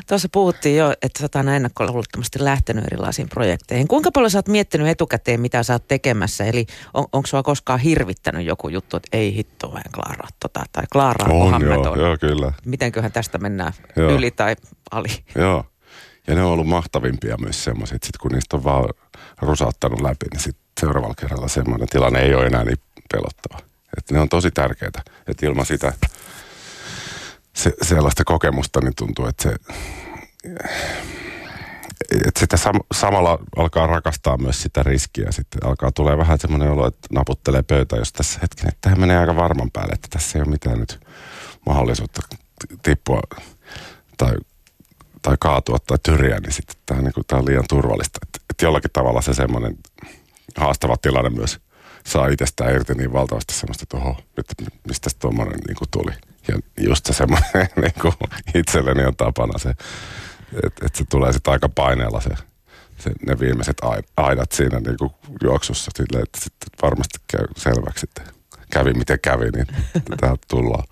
Tuossa 0.07 0.27
puhuttiin 0.31 0.77
jo, 0.77 0.93
että 1.01 1.19
sä 1.19 1.25
oot 1.25 1.47
ennakkoluulottomasti 1.55 2.43
lähtenyt 2.43 2.85
erilaisiin 2.85 3.29
projekteihin. 3.29 3.87
Kuinka 3.87 4.11
paljon 4.11 4.31
sä 4.31 4.37
oot 4.37 4.47
miettinyt 4.47 4.87
etukäteen, 4.87 5.41
mitä 5.41 5.63
sä 5.63 5.73
oot 5.73 5.87
tekemässä? 5.87 6.45
Eli 6.45 6.65
on, 6.93 7.05
onko 7.11 7.27
sua 7.27 7.43
koskaan 7.43 7.79
hirvittänyt 7.79 8.45
joku 8.45 8.69
juttu, 8.69 8.97
että 8.97 9.17
ei 9.17 9.35
hitto, 9.35 9.71
mä 9.71 9.77
en 9.79 9.91
klaaraa 9.91 10.27
tota, 10.39 10.63
tai 10.71 10.83
klaaraa 10.91 11.29
On, 11.29 11.61
joo, 11.61 11.83
ton. 11.83 11.99
joo, 11.99 12.17
kyllä. 12.17 12.53
Mitenköhän 12.65 13.11
tästä 13.11 13.37
mennään 13.37 13.73
Joo. 13.95 14.11
yli 14.11 14.31
tai 14.31 14.55
ali? 14.91 15.23
Joo. 15.35 15.65
Ja 16.27 16.35
ne 16.35 16.43
on 16.43 16.51
ollut 16.51 16.67
mahtavimpia 16.67 17.37
myös 17.37 17.63
semmoisia, 17.63 17.95
että 17.95 18.05
sit 18.05 18.17
kun 18.17 18.31
niistä 18.31 18.57
on 18.57 18.63
vaan 18.63 18.89
rusauttanut 19.41 20.01
läpi, 20.01 20.25
niin 20.31 20.39
sit 20.39 20.57
seuraavalla 20.79 21.15
kerralla 21.15 21.47
semmoinen 21.47 21.87
tilanne 21.87 22.19
ei 22.19 22.35
ole 22.35 22.45
enää 22.45 22.63
niin 22.63 22.77
pelottava. 23.13 23.57
Että 23.97 24.13
ne 24.13 24.19
on 24.19 24.29
tosi 24.29 24.51
tärkeitä. 24.51 25.01
Että 25.27 25.45
ilman 25.45 25.65
sitä 25.65 25.93
se, 27.57 27.73
sellaista 27.81 28.23
kokemusta, 28.23 28.81
niin 28.81 28.95
tuntuu, 28.95 29.25
että 29.25 29.43
se 29.43 29.55
että 32.27 32.39
sitä 32.39 32.57
sam- 32.57 32.85
samalla 32.91 33.39
alkaa 33.55 33.87
rakastaa 33.87 34.37
myös 34.37 34.61
sitä 34.61 34.83
riskiä. 34.83 35.31
Sitten 35.31 35.65
alkaa 35.65 35.91
tulee 35.91 36.17
vähän 36.17 36.39
semmoinen 36.39 36.71
olo, 36.71 36.87
että 36.87 37.07
naputtelee 37.11 37.61
pöytä, 37.63 37.95
jos 37.95 38.13
tässä 38.13 38.39
hetken, 38.41 38.67
että 38.67 38.77
tähän 38.81 38.99
menee 38.99 39.17
aika 39.17 39.35
varman 39.35 39.71
päälle, 39.71 39.93
että 39.93 40.07
tässä 40.11 40.39
ei 40.39 40.41
ole 40.41 40.49
mitään 40.49 40.79
nyt 40.79 40.99
mahdollisuutta 41.65 42.21
tippua 42.83 43.21
tai, 44.17 44.33
tai 45.21 45.35
kaatua 45.39 45.77
tai 45.79 45.97
tyriä, 46.03 46.39
niin 46.39 46.53
sitten 46.53 46.75
tämä, 46.85 47.01
niin 47.01 47.13
kuin, 47.13 47.23
tämä 47.27 47.39
on 47.39 47.45
liian 47.45 47.63
turvallista. 47.69 48.19
Että, 48.27 48.39
että 48.49 48.65
jollakin 48.65 48.91
tavalla 48.93 49.21
se 49.21 49.33
semmoinen 49.33 49.77
haastava 50.57 50.97
tilanne 50.97 51.29
myös 51.29 51.59
saa 52.05 52.27
itsestään 52.27 52.75
irti 52.75 52.93
niin 52.93 53.13
valtavasti 53.13 53.53
semmoista, 53.53 53.83
että 53.83 53.97
oho, 53.97 54.17
nyt 54.37 54.45
mistä 54.87 55.09
tuommoinen 55.19 55.59
niin 55.67 55.77
tuli. 55.91 56.11
Ja 56.47 56.59
just 56.87 57.05
se 57.05 57.13
semmoinen 57.13 57.49
niin 57.81 57.93
kuin 58.01 58.13
itselleni 58.55 59.05
on 59.05 59.15
tapana 59.15 59.57
se, 59.57 59.69
että 60.63 60.85
et 60.85 60.95
se 60.95 61.03
tulee 61.09 61.33
sitten 61.33 61.51
aika 61.51 61.69
paineella 61.69 62.21
se, 62.21 62.29
se, 62.97 63.11
ne 63.27 63.39
viimeiset 63.39 63.77
ai- 63.81 64.03
aidat 64.17 64.51
siinä 64.51 64.79
niin 64.79 64.97
kuin 64.97 65.11
juoksussa 65.43 65.91
silleen, 65.95 66.23
että 66.23 66.39
sitten 66.41 66.69
varmasti 66.81 67.19
käy 67.27 67.45
selväksi, 67.57 68.07
että 68.09 68.33
kävi 68.71 68.93
miten 68.93 69.19
kävi, 69.19 69.49
niin 69.51 69.67
täältä 70.21 70.45
tullaan. 70.47 70.83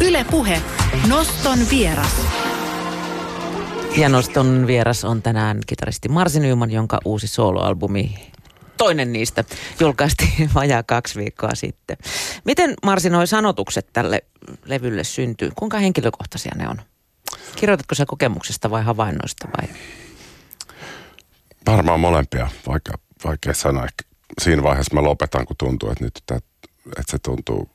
Yle 0.00 0.26
Puhe. 0.30 0.62
Noston 1.08 1.58
vieras. 1.70 2.16
Ja 3.96 4.08
noston 4.08 4.66
vieras 4.66 5.04
on 5.04 5.22
tänään 5.22 5.58
kitaristi 5.66 6.08
Marsi 6.08 6.40
Nyman, 6.40 6.70
jonka 6.70 6.98
uusi 7.04 7.26
soloalbumi, 7.26 8.30
toinen 8.76 9.12
niistä, 9.12 9.44
julkaistiin 9.80 10.50
vajaa 10.54 10.82
kaksi 10.82 11.18
viikkoa 11.18 11.54
sitten. 11.54 11.96
Miten 12.44 12.74
Marsi 12.84 13.10
noi 13.10 13.26
sanotukset 13.26 13.88
tälle 13.92 14.22
levylle 14.64 15.04
syntyy? 15.04 15.50
Kuinka 15.56 15.78
henkilökohtaisia 15.78 16.52
ne 16.56 16.68
on? 16.68 16.82
Kirjoitatko 17.56 17.94
sä 17.94 18.06
kokemuksesta 18.06 18.70
vai 18.70 18.82
havainnoista 18.82 19.48
vai? 19.56 19.68
Varmaan 21.66 22.00
molempia, 22.00 22.48
vaikka 22.66 22.92
vaikea 23.24 23.54
sanoa. 23.54 23.86
Siinä 24.42 24.62
vaiheessa 24.62 24.94
mä 24.94 25.02
lopetan, 25.02 25.46
kun 25.46 25.56
tuntuu, 25.56 25.90
että 25.90 26.04
nyt 26.04 26.22
tää, 26.26 26.38
että 26.86 27.10
se 27.10 27.18
tuntuu 27.18 27.70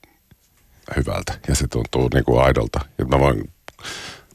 hyvältä 0.96 1.40
ja 1.48 1.56
se 1.56 1.68
tuntuu 1.68 2.10
niin 2.14 2.26
kuin 2.26 2.44
aidolta. 2.44 2.80
Ja 2.98 3.06
mä 3.06 3.20
voin 3.20 3.54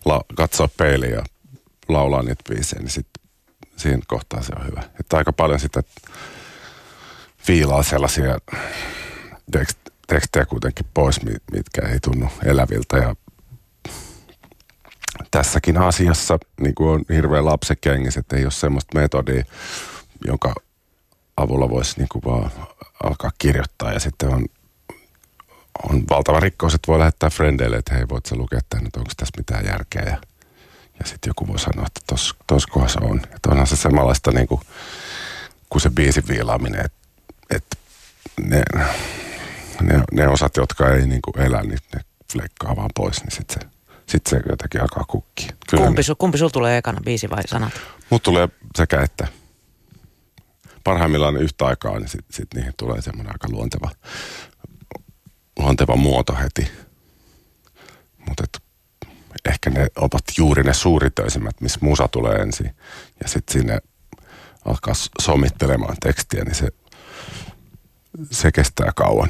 la- 0.04 0.24
katsoa 0.34 0.68
peiliin 0.76 1.12
ja 1.12 1.24
laulaa 1.88 2.22
niitä 2.22 2.44
biisejä, 2.48 2.82
niin 2.82 2.90
sit 2.90 3.06
siinä 3.76 4.02
kohtaa 4.06 4.42
se 4.42 4.52
on 4.60 4.66
hyvä. 4.66 4.82
Että 5.00 5.16
aika 5.16 5.32
paljon 5.32 5.60
sitä 5.60 5.82
viilaa 7.48 7.82
sellaisia 7.82 8.38
tekst- 9.56 9.92
tekstejä 10.06 10.44
kuitenkin 10.44 10.86
pois, 10.94 11.22
mi- 11.22 11.36
mitkä 11.52 11.88
ei 11.88 12.00
tunnu 12.00 12.28
eläviltä. 12.44 12.96
Ja 12.96 13.16
tässäkin 15.30 15.78
asiassa 15.78 16.38
niin 16.60 16.74
kuin 16.74 16.88
on 16.90 17.04
hirveän 17.08 17.44
lapsekengis, 17.44 18.16
että 18.16 18.36
ei 18.36 18.44
ole 18.44 18.50
semmoista 18.52 18.98
metodia, 18.98 19.44
jonka 20.26 20.54
avulla 21.36 21.70
voisi 21.70 21.98
niin 21.98 22.08
kuin 22.12 22.24
vaan 22.24 22.50
alkaa 23.04 23.30
kirjoittaa. 23.38 23.92
Ja 23.92 24.00
sitten 24.00 24.28
on, 24.34 24.46
on 25.90 26.04
valtava 26.10 26.40
rikkous, 26.40 26.74
että 26.74 26.92
voi 26.92 26.98
lähettää 26.98 27.30
frendeille, 27.30 27.76
että 27.76 27.94
hei, 27.94 28.08
voit 28.08 28.26
sä 28.26 28.36
lukea 28.36 28.60
tänne, 28.68 28.86
että 28.86 29.00
onko 29.00 29.12
tässä 29.16 29.34
mitään 29.36 29.64
järkeä. 29.64 30.02
Ja, 30.02 30.18
ja 31.00 31.06
sitten 31.06 31.30
joku 31.30 31.48
voi 31.48 31.58
sanoa, 31.58 31.86
että 31.86 32.00
tos, 32.06 32.34
tos 32.46 32.66
kohdassa 32.66 33.00
on. 33.02 33.20
Että 33.34 33.50
onhan 33.50 33.66
se 33.66 33.76
samanlaista 33.76 34.30
niin 34.32 34.46
kuin, 34.46 34.60
kuin 35.68 35.82
se 35.82 35.90
biisin 35.90 36.28
viilaaminen, 36.28 36.84
että, 36.84 37.05
että 37.50 37.76
ne, 38.40 38.62
ne, 39.80 40.02
ne, 40.12 40.28
osat, 40.28 40.56
jotka 40.56 40.94
ei 40.94 41.06
niin 41.06 41.22
kuin 41.22 41.40
elä, 41.46 41.62
niin 41.62 41.78
ne 41.94 42.00
fleikkaa 42.32 42.76
vaan 42.76 42.90
pois, 42.94 43.22
niin 43.22 43.32
sitten 43.32 43.60
se, 43.60 43.68
sit 44.06 44.26
se 44.26 44.40
jotenkin 44.50 44.80
alkaa 44.80 45.04
kukkia. 45.04 45.52
Kyllä 45.70 45.84
Kumpi, 45.84 46.02
su, 46.02 46.16
kumpi 46.16 46.38
sul 46.38 46.48
tulee 46.48 46.78
ekana, 46.78 47.00
biisi 47.04 47.30
vai 47.30 47.42
sanat? 47.48 47.72
Mut 48.10 48.22
tulee 48.22 48.48
sekä 48.76 49.02
että. 49.02 49.28
Parhaimmillaan 50.84 51.34
ne 51.34 51.40
yhtä 51.40 51.66
aikaa, 51.66 51.98
niin 51.98 52.08
sitten 52.08 52.36
sit 52.36 52.54
niihin 52.54 52.74
tulee 52.76 53.02
semmoinen 53.02 53.34
aika 53.34 53.48
luonteva, 53.50 53.90
luonteva 55.58 55.96
muoto 55.96 56.36
heti. 56.36 56.70
Mutta 58.28 58.44
ehkä 59.48 59.70
ne 59.70 59.86
ovat 59.96 60.22
juuri 60.38 60.62
ne 60.62 60.74
suuritöisimmät, 60.74 61.60
missä 61.60 61.78
musa 61.82 62.08
tulee 62.08 62.34
ensin. 62.34 62.76
Ja 63.22 63.28
sitten 63.28 63.52
sinne 63.52 63.78
alkaa 64.64 64.94
somittelemaan 65.22 65.96
tekstiä, 66.02 66.44
niin 66.44 66.54
se, 66.54 66.68
se 68.30 68.52
kestää 68.52 68.92
kauan. 68.96 69.28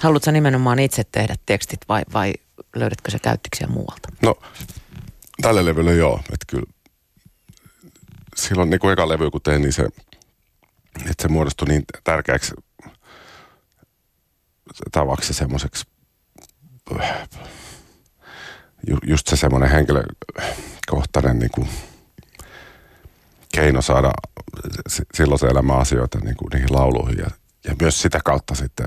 Haluatko 0.00 0.30
nimenomaan 0.30 0.78
itse 0.78 1.04
tehdä 1.12 1.34
tekstit 1.46 1.80
vai, 1.88 2.02
vai 2.12 2.32
löydätkö 2.76 3.10
sä 3.10 3.18
käyttiksiä 3.18 3.66
muualta? 3.66 4.08
No, 4.22 4.34
tälle 5.42 5.64
levylle 5.64 5.94
joo. 5.94 6.20
Että 6.32 6.46
kyllä 6.46 6.66
silloin 8.36 8.70
niin 8.70 8.80
kuin 8.80 8.92
eka 8.92 9.08
levy, 9.08 9.30
kun 9.30 9.40
tein, 9.42 9.62
niin 9.62 9.72
se, 9.72 9.82
että 11.10 11.22
se 11.22 11.28
muodostui 11.28 11.68
niin 11.68 11.82
tärkeäksi 12.04 12.54
tavaksi 14.92 15.34
semmoiseksi, 15.34 15.84
ju, 18.86 18.98
just 19.06 19.28
se 19.28 19.36
semmoinen 19.36 19.70
henkilökohtainen 19.70 21.38
niin 21.38 21.50
kuin 21.54 21.68
keino 23.54 23.82
saada 23.82 24.10
s- 24.88 25.02
silloisen 25.14 25.50
elämän 25.50 25.78
asioita 25.78 26.18
niin 26.18 26.36
kuin 26.36 26.48
niihin 26.52 26.72
lauluihin 26.72 27.18
ja, 27.18 27.30
ja 27.64 27.74
myös 27.80 28.02
sitä 28.02 28.20
kautta 28.24 28.54
sitten 28.54 28.86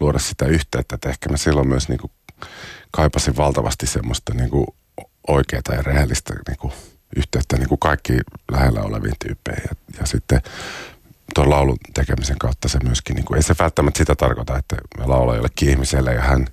luoda 0.00 0.18
sitä 0.18 0.46
yhteyttä, 0.46 0.94
että 0.94 1.08
ehkä 1.08 1.28
mä 1.28 1.36
silloin 1.36 1.68
myös 1.68 1.88
niin 1.88 1.98
kuin 1.98 2.10
kaipasin 2.90 3.36
valtavasti 3.36 3.86
semmoista 3.86 4.34
niin 4.34 4.50
kuin 4.50 4.66
oikeaa 5.28 5.62
ja 5.70 5.82
rehellistä 5.82 6.34
niin 6.48 6.58
kuin 6.58 6.72
yhteyttä 7.16 7.56
niin 7.56 7.68
kuin 7.68 7.78
kaikki 7.78 8.12
lähellä 8.52 8.82
oleviin 8.82 9.14
tyyppeihin. 9.24 9.64
Ja, 9.64 9.98
ja 10.00 10.06
sitten 10.06 10.40
tuon 11.34 11.50
laulun 11.50 11.76
tekemisen 11.94 12.38
kautta 12.38 12.68
se 12.68 12.78
myöskin, 12.84 13.16
niin 13.16 13.24
kuin, 13.24 13.36
ei 13.36 13.42
se 13.42 13.54
välttämättä 13.58 13.98
sitä 13.98 14.14
tarkoita, 14.14 14.58
että 14.58 14.76
me 14.98 15.06
laulaa 15.06 15.36
jollekin 15.36 15.68
ihmiselle 15.68 16.14
ja 16.14 16.20
hän, 16.20 16.46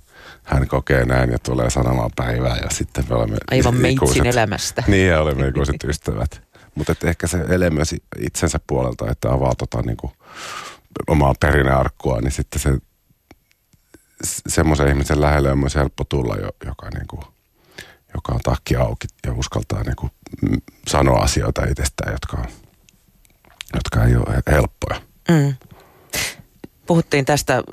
hän 0.44 0.68
kokee 0.68 1.06
näin 1.06 1.32
ja 1.32 1.40
tulee 1.40 1.70
sanomaan 1.70 2.12
päivää 2.16 2.58
ja 2.58 2.70
sitten 2.72 3.06
me 3.10 3.16
olemme 3.16 3.38
Aivan 3.52 3.76
meitsin 3.76 4.26
elämästä. 4.26 4.84
Niin 4.88 5.10
ja 5.10 5.22
olemme 5.22 5.48
ikuiset 5.48 5.84
ystävät. 5.84 6.42
Mutta 6.76 6.96
ehkä 7.04 7.28
se 7.28 7.46
elee 7.50 7.70
myös 7.70 7.96
itsensä 8.20 8.60
puolelta, 8.68 9.12
että 9.12 9.32
avaa 9.32 9.56
tota 9.56 9.82
niin 9.82 9.98
kuin 9.98 10.14
omaa 11.08 11.34
perinnearkkua, 11.40 12.22
niin 12.22 12.32
sitten 12.32 12.62
se 12.62 12.78
semmoisen 14.48 14.88
ihmisen 14.88 15.22
lähelle 15.22 15.52
on 15.52 15.60
myös 15.60 15.76
helppo 15.76 16.04
tulla, 16.04 16.36
joka, 16.66 16.90
niin 16.94 17.08
kuin, 17.08 17.22
joka 18.14 18.34
on 18.34 18.40
takki 18.44 18.76
auki 18.76 19.08
ja 19.26 19.34
uskaltaa 19.34 19.84
niin 19.84 19.96
kuin, 19.96 20.12
sanoa 20.88 21.20
asioita 21.20 21.66
itsestään, 21.66 22.12
jotka, 22.12 22.38
on, 22.38 22.46
jotka 23.76 24.04
ei 24.04 24.16
ole 24.16 24.44
helppoja. 24.48 25.02
Mm. 25.30 25.56
Puhuttiin 26.86 27.26
tästä 27.26 27.64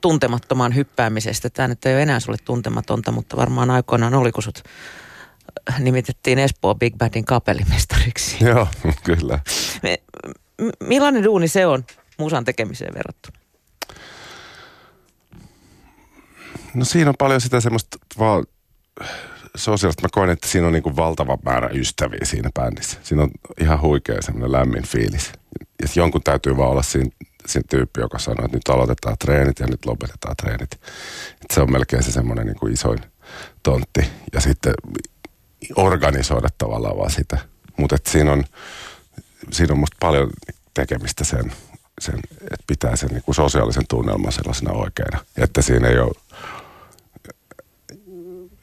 tuntemattomaan 0.00 0.74
hyppäämisestä. 0.74 1.50
Tämä 1.50 1.68
nyt 1.68 1.86
ei 1.86 1.94
ole 1.94 2.02
enää 2.02 2.20
sulle 2.20 2.38
tuntematonta, 2.44 3.12
mutta 3.12 3.36
varmaan 3.36 3.70
aikoinaan 3.70 4.14
oli, 4.14 4.32
kun 4.32 4.42
sut 4.42 4.62
nimitettiin 5.78 6.38
Espoo 6.38 6.74
Big 6.74 6.96
Bandin 6.96 7.24
kapellimestariksi. 7.24 8.44
Joo, 8.44 8.68
kyllä. 9.04 9.38
Millainen 10.80 11.24
duuni 11.24 11.48
se 11.48 11.66
on 11.66 11.84
musan 12.22 12.44
tekemiseen 12.44 12.94
verrattuna? 12.94 13.38
No 16.74 16.84
siinä 16.84 17.10
on 17.10 17.16
paljon 17.18 17.40
sitä 17.40 17.60
semmoista 17.60 17.98
vaan 18.18 18.46
sosiaalista. 19.56 20.02
Mä 20.02 20.08
koen, 20.12 20.30
että 20.30 20.48
siinä 20.48 20.66
on 20.66 20.72
niin 20.72 20.82
kuin 20.82 20.96
valtava 20.96 21.38
määrä 21.44 21.68
ystäviä 21.68 22.20
siinä 22.22 22.50
bändissä. 22.54 22.98
Siinä 23.02 23.22
on 23.22 23.30
ihan 23.60 23.80
huikea 23.80 24.22
semmoinen 24.22 24.52
lämmin 24.52 24.86
fiilis. 24.86 25.32
Ja 25.82 25.88
jonkun 25.94 26.22
täytyy 26.22 26.56
vaan 26.56 26.70
olla 26.70 26.82
siinä, 26.82 27.10
siinä 27.46 27.66
tyyppi, 27.70 28.00
joka 28.00 28.18
sanoo, 28.18 28.44
että 28.44 28.56
nyt 28.56 28.68
aloitetaan 28.68 29.18
treenit 29.18 29.60
ja 29.60 29.66
nyt 29.66 29.86
lopetetaan 29.86 30.36
treenit. 30.36 30.72
Et 31.42 31.50
se 31.54 31.60
on 31.60 31.72
melkein 31.72 32.02
se 32.02 32.12
semmoinen 32.12 32.46
niin 32.46 32.58
kuin 32.58 32.72
isoin 32.72 32.98
tontti. 33.62 34.00
Ja 34.32 34.40
sitten 34.40 34.74
organisoida 35.76 36.48
tavallaan 36.58 36.96
vaan 36.96 37.10
sitä. 37.10 37.38
Mutta 37.76 37.96
siinä 38.08 38.32
on, 38.32 38.44
siinä 39.50 39.72
on 39.72 39.78
musta 39.78 39.96
paljon 40.00 40.30
tekemistä 40.74 41.24
sen, 41.24 41.52
sen 42.02 42.20
että 42.40 42.64
pitää 42.66 42.96
sen 42.96 43.08
niin 43.08 43.22
kuin 43.22 43.34
sosiaalisen 43.34 43.86
tunnelman 43.88 44.32
sellaisena 44.32 44.72
oikeana. 44.72 45.18
Että 45.36 45.62
siinä 45.62 45.88
ei 45.88 45.98
ole 45.98 46.12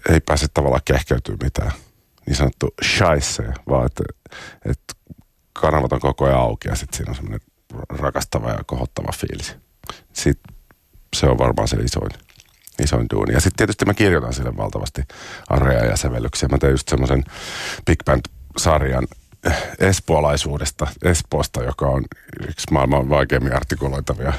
ei 0.09 0.19
pääse 0.19 0.47
tavallaan 0.53 0.81
kehkeytyä 0.85 1.35
mitään 1.43 1.71
niin 2.25 2.35
sanottu 2.35 2.73
shaisse, 2.83 3.43
vaan 3.69 3.85
että, 3.85 4.03
että 4.65 4.93
kanavat 5.53 5.93
on 5.93 5.99
koko 5.99 6.25
ajan 6.25 6.39
auki 6.39 6.67
ja 6.67 6.75
sitten 6.75 6.97
siinä 6.97 7.09
on 7.11 7.15
semmoinen 7.15 7.39
rakastava 7.89 8.49
ja 8.49 8.63
kohottava 8.65 9.11
fiilis. 9.11 9.55
Sitten 10.13 10.55
se 11.15 11.27
on 11.27 11.37
varmaan 11.37 11.67
se 11.67 11.77
isoin, 11.77 12.11
isoin 12.83 13.07
duuni. 13.13 13.33
Ja 13.33 13.41
sitten 13.41 13.57
tietysti 13.57 13.85
mä 13.85 13.93
kirjoitan 13.93 14.33
sille 14.33 14.57
valtavasti 14.57 15.01
arreja 15.49 15.85
ja 15.85 15.97
sävellyksiä. 15.97 16.49
Mä 16.49 16.57
tein 16.57 16.71
just 16.71 16.89
semmoisen 16.89 17.23
Big 17.85 17.99
Band-sarjan 18.05 19.07
espoolaisuudesta, 19.79 20.87
Espoosta, 21.03 21.63
joka 21.63 21.85
on 21.85 22.03
yksi 22.49 22.67
maailman 22.71 23.09
vaikeimmin 23.09 23.55
artikuloitavia 23.55 24.33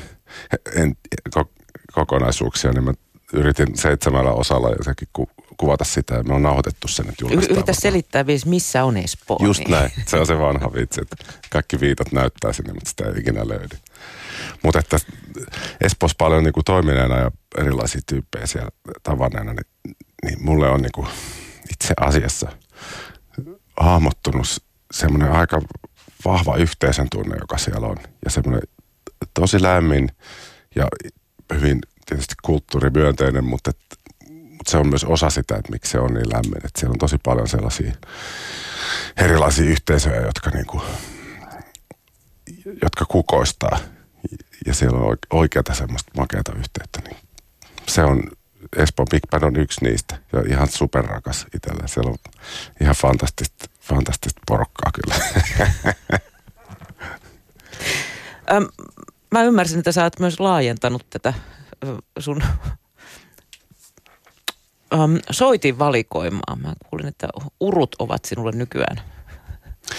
en, 0.76 0.96
ko, 1.34 1.50
kokonaisuuksia, 1.92 2.72
niin 2.72 2.84
mä 2.84 2.92
yritin 3.32 3.78
seitsemällä 3.78 4.32
osalla 4.32 4.68
jotenkin 4.68 5.08
ku, 5.12 5.30
kuvata 5.56 5.84
sitä 5.84 6.14
ja 6.14 6.22
me 6.22 6.34
on 6.34 6.42
nauhoitettu 6.42 6.88
sen 6.88 7.06
nyt 7.06 7.20
julkaistaan. 7.20 7.56
Yritä 7.56 7.72
selittää 7.72 8.26
viisi, 8.26 8.48
missä 8.48 8.84
on 8.84 8.96
Espoo. 8.96 9.38
Just 9.42 9.58
niin. 9.60 9.70
näin. 9.70 9.90
Se 10.06 10.16
on 10.16 10.26
se 10.26 10.38
vanha 10.38 10.72
vitsi, 10.72 11.00
että 11.00 11.16
kaikki 11.50 11.80
viitat 11.80 12.12
näyttää 12.12 12.52
sinne, 12.52 12.72
mutta 12.72 12.90
sitä 12.90 13.04
ei 13.04 13.20
ikinä 13.20 13.48
löydy. 13.48 13.76
Mutta 14.62 14.78
että 14.78 14.96
Espoossa 15.80 16.16
paljon 16.18 16.44
niin 16.44 16.52
kuin 16.52 16.64
toimineena 16.64 17.18
ja 17.18 17.30
erilaisia 17.58 18.00
tyyppejä 18.06 18.46
siellä 18.46 18.70
tavanneena, 19.02 19.52
niin, 19.52 19.96
niin 20.24 20.44
mulle 20.44 20.70
on 20.70 20.82
niin 20.82 20.92
kuin 20.94 21.08
itse 21.72 21.94
asiassa 22.00 22.52
hahmottunut 23.80 24.69
semmoinen 24.90 25.32
aika 25.32 25.60
vahva 26.24 26.56
yhteisön 26.56 27.06
tunne, 27.10 27.36
joka 27.40 27.58
siellä 27.58 27.86
on. 27.86 27.96
Ja 28.24 28.30
semmoinen 28.30 28.62
tosi 29.34 29.62
lämmin 29.62 30.08
ja 30.74 30.88
hyvin 31.54 31.78
tietysti 32.06 32.34
kulttuurimyönteinen, 32.42 33.44
mutta, 33.44 33.70
et, 33.70 33.78
mutta 34.30 34.70
se 34.70 34.76
on 34.76 34.88
myös 34.88 35.04
osa 35.04 35.30
sitä, 35.30 35.56
että 35.56 35.72
miksi 35.72 35.92
se 35.92 35.98
on 35.98 36.14
niin 36.14 36.32
lämmin. 36.32 36.56
Että 36.56 36.80
siellä 36.80 36.92
on 36.92 36.98
tosi 36.98 37.16
paljon 37.24 37.48
sellaisia 37.48 37.92
erilaisia 39.16 39.64
yhteisöjä, 39.64 40.20
jotka, 40.20 40.50
niin 40.50 40.66
kuin, 40.66 40.82
jotka 42.82 43.04
kukoistaa. 43.08 43.78
Ja 44.66 44.74
siellä 44.74 44.98
on 44.98 45.16
oikeata 45.30 45.74
semmoista 45.74 46.12
makeata 46.16 46.52
yhteyttä. 46.58 47.00
Niin 47.04 47.16
se 47.88 48.04
on, 48.04 48.22
Espoon 48.76 49.06
Big 49.10 49.22
Band 49.30 49.42
on 49.42 49.56
yksi 49.56 49.84
niistä. 49.84 50.18
Ja 50.32 50.42
ihan 50.48 50.68
superrakas 50.68 51.46
itsellä. 51.54 51.86
Siellä 51.86 52.10
on 52.10 52.18
ihan 52.80 52.94
fantastista, 52.94 53.66
fantastista 53.80 54.40
porukkaa 54.48 54.90
kyllä. 54.94 55.14
mä 59.32 59.42
ymmärsin, 59.42 59.78
että 59.78 59.92
sä 59.92 60.02
oot 60.02 60.20
myös 60.20 60.40
laajentanut 60.40 61.06
tätä 61.10 61.34
sun 62.18 62.42
soitin 65.30 65.78
valikoimaa. 65.78 66.56
Mä 66.56 66.72
kuulin, 66.90 67.06
että 67.06 67.28
urut 67.60 67.96
ovat 67.98 68.24
sinulle 68.24 68.52
nykyään 68.52 69.00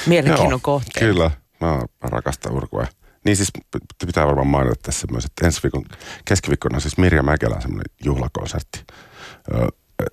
mielenkiinnon 0.06 0.62
kohteena. 0.62 1.08
Kyllä, 1.08 1.32
mä 1.60 1.80
rakastan 2.02 2.52
urkua. 2.54 2.86
Niin 3.26 3.36
siis 3.38 3.50
pitää 4.06 4.28
varmaan 4.28 4.48
mainita 4.48 4.76
tässä 4.84 5.08
myös, 5.12 5.26
että 5.26 5.46
ensi 5.46 5.64
viikon 5.64 5.86
keskiviikkona 6.26 6.80
siis 6.80 6.98
Mirja 6.98 7.24
Mäkelä 7.24 7.62
semmoinen 7.62 7.96
juhlakonsertti. 8.06 8.86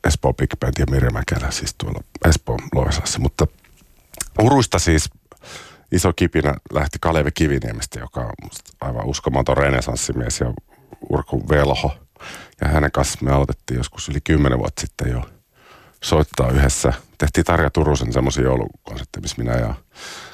Espoo 0.04 0.34
Big 0.34 0.50
Band 0.60 0.72
ja 0.78 0.86
Mirja 0.90 1.10
Mäkelä 1.10 1.50
siis 1.50 1.74
tuolla 1.78 2.00
Espoon 2.28 2.58
Loisassa. 2.74 3.18
Mutta 3.18 3.46
uruista 4.42 4.78
siis 4.78 5.10
iso 5.92 6.12
kipinä 6.12 6.54
lähti 6.72 6.98
Kalevi 7.00 7.30
Kiviniemestä, 7.34 7.98
joka 7.98 8.20
on 8.20 8.50
aivan 8.80 9.06
uskomaton 9.06 9.56
renesanssimies 9.56 10.40
ja 10.40 10.54
Urku 11.08 11.48
Velho. 11.48 11.96
Ja 12.60 12.68
hänen 12.68 12.92
kanssa 12.92 13.18
me 13.22 13.32
aloitettiin 13.32 13.78
joskus 13.78 14.08
yli 14.08 14.20
kymmenen 14.20 14.58
vuotta 14.58 14.80
sitten 14.80 15.10
jo 15.12 15.22
soittaa 16.04 16.50
yhdessä. 16.50 16.92
Tehtiin 17.18 17.44
Tarja 17.44 17.70
Turusen 17.70 18.12
semmoisia 18.12 18.44
joulukonsertti, 18.44 19.20
missä 19.20 19.36
minä 19.38 19.52
ja 19.52 19.74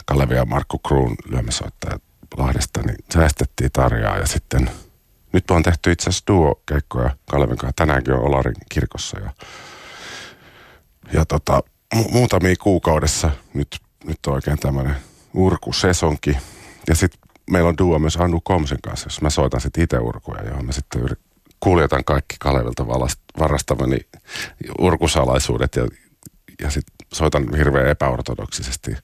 Kalevi 0.06 0.34
ja 0.34 0.44
Markku 0.44 0.78
Kruun 0.78 1.16
lyömäsoittajat 1.26 2.02
Lahdesta, 2.36 2.82
niin 2.82 2.96
säästettiin 3.14 3.70
Tarjaa 3.72 4.18
ja 4.18 4.26
sitten 4.26 4.70
nyt 5.34 5.50
on 5.50 5.62
tehty 5.62 5.92
itse 5.92 6.10
asiassa 6.10 6.24
duo-keikkoja 6.26 7.10
Kalevin 7.30 7.56
kanssa. 7.56 7.72
Tänäänkin 7.76 8.14
on 8.14 8.20
Olarin 8.20 8.54
kirkossa 8.68 9.20
ja, 9.20 9.30
ja 11.12 11.24
tota, 11.24 11.62
mu- 11.94 12.12
muutamia 12.12 12.54
kuukaudessa 12.60 13.30
nyt, 13.54 13.80
nyt 14.04 14.18
on 14.26 14.34
oikein 14.34 14.58
tämmöinen 14.58 14.96
urkusesonki. 15.34 16.36
Ja 16.88 16.94
sitten 16.94 17.20
meillä 17.50 17.68
on 17.68 17.78
duo 17.78 17.98
myös 17.98 18.16
Annu 18.16 18.40
Komsen 18.40 18.78
kanssa, 18.82 19.06
jos 19.06 19.22
mä 19.22 19.30
soitan 19.30 19.60
sitten 19.60 19.84
itse 19.84 19.98
urkuja, 19.98 20.42
johon 20.42 20.66
mä 20.66 20.72
sitten 20.72 21.02
kuljetan 21.60 22.04
kaikki 22.04 22.36
Kalevilta 22.40 22.86
varastavani 23.38 23.98
urkusalaisuudet 24.78 25.76
ja, 25.76 25.88
ja 26.60 26.70
sitten 26.70 27.06
soitan 27.14 27.56
hirveän 27.56 27.88
epäortodoksisesti 27.88 28.96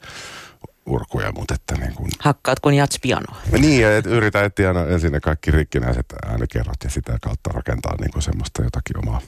urkuja, 0.90 1.32
mutta 1.32 1.54
että 1.54 1.74
niin 1.74 1.94
kuin... 1.94 2.10
Hakkaat 2.18 2.60
kun 2.60 2.74
jats 2.74 2.98
pianoa. 3.02 3.36
Niin, 3.52 3.82
ja 3.82 3.96
et 3.96 4.06
yritän 4.06 4.44
etsiä 4.44 4.68
aina 4.68 4.86
ensin 4.86 5.12
ne 5.12 5.20
kaikki 5.20 5.50
rikkinäiset 5.50 6.14
äänikerrot 6.26 6.84
ja 6.84 6.90
sitä 6.90 7.18
kautta 7.20 7.50
rakentaa 7.54 7.94
niin 8.00 8.10
kuin 8.10 8.22
semmoista 8.22 8.62
jotakin 8.62 8.98
omaa. 8.98 9.20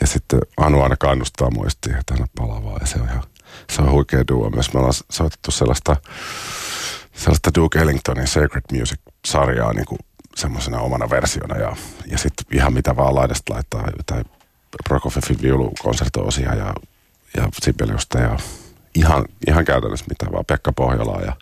Ja 0.00 0.06
sitten 0.06 0.40
Anu 0.56 0.82
aina 0.82 0.96
kannustaa 0.96 1.50
muistiin, 1.50 1.96
että 1.96 2.14
aina 2.14 2.26
palavaa 2.36 2.78
ja 2.80 2.86
se 2.86 2.98
on 2.98 3.08
ihan, 3.08 3.22
se 3.72 3.82
on 3.82 3.90
huikea 3.90 4.24
duo 4.28 4.50
myös. 4.50 4.74
Me 4.74 4.78
ollaan 4.78 4.94
soitettu 5.10 5.50
sellaista 5.50 5.96
sellaista 7.16 7.50
Duke 7.54 7.78
Ellingtonin 7.78 8.26
Sacred 8.26 8.62
Music-sarjaa 8.72 9.72
niin 9.72 9.86
kuin 9.86 9.98
semmoisena 10.36 10.80
omana 10.80 11.10
versiona 11.10 11.56
ja, 11.56 11.76
ja 12.06 12.18
sitten 12.18 12.46
ihan 12.52 12.72
mitä 12.72 12.96
vaan 12.96 13.14
laidasta 13.14 13.54
laittaa 13.54 13.88
jotain 13.96 14.24
Prokofievin 14.84 15.42
viulukonsertoosia 15.42 16.54
ja, 16.54 16.74
ja 17.36 17.48
Sibeliusta 17.62 18.18
ja 18.18 18.38
ihan, 18.96 19.24
ihan 19.48 19.64
käytännössä 19.64 20.06
mitä 20.08 20.32
vaan 20.32 20.44
Pekka 20.44 20.72
Pohjolaa 20.72 21.20
ja 21.20 21.32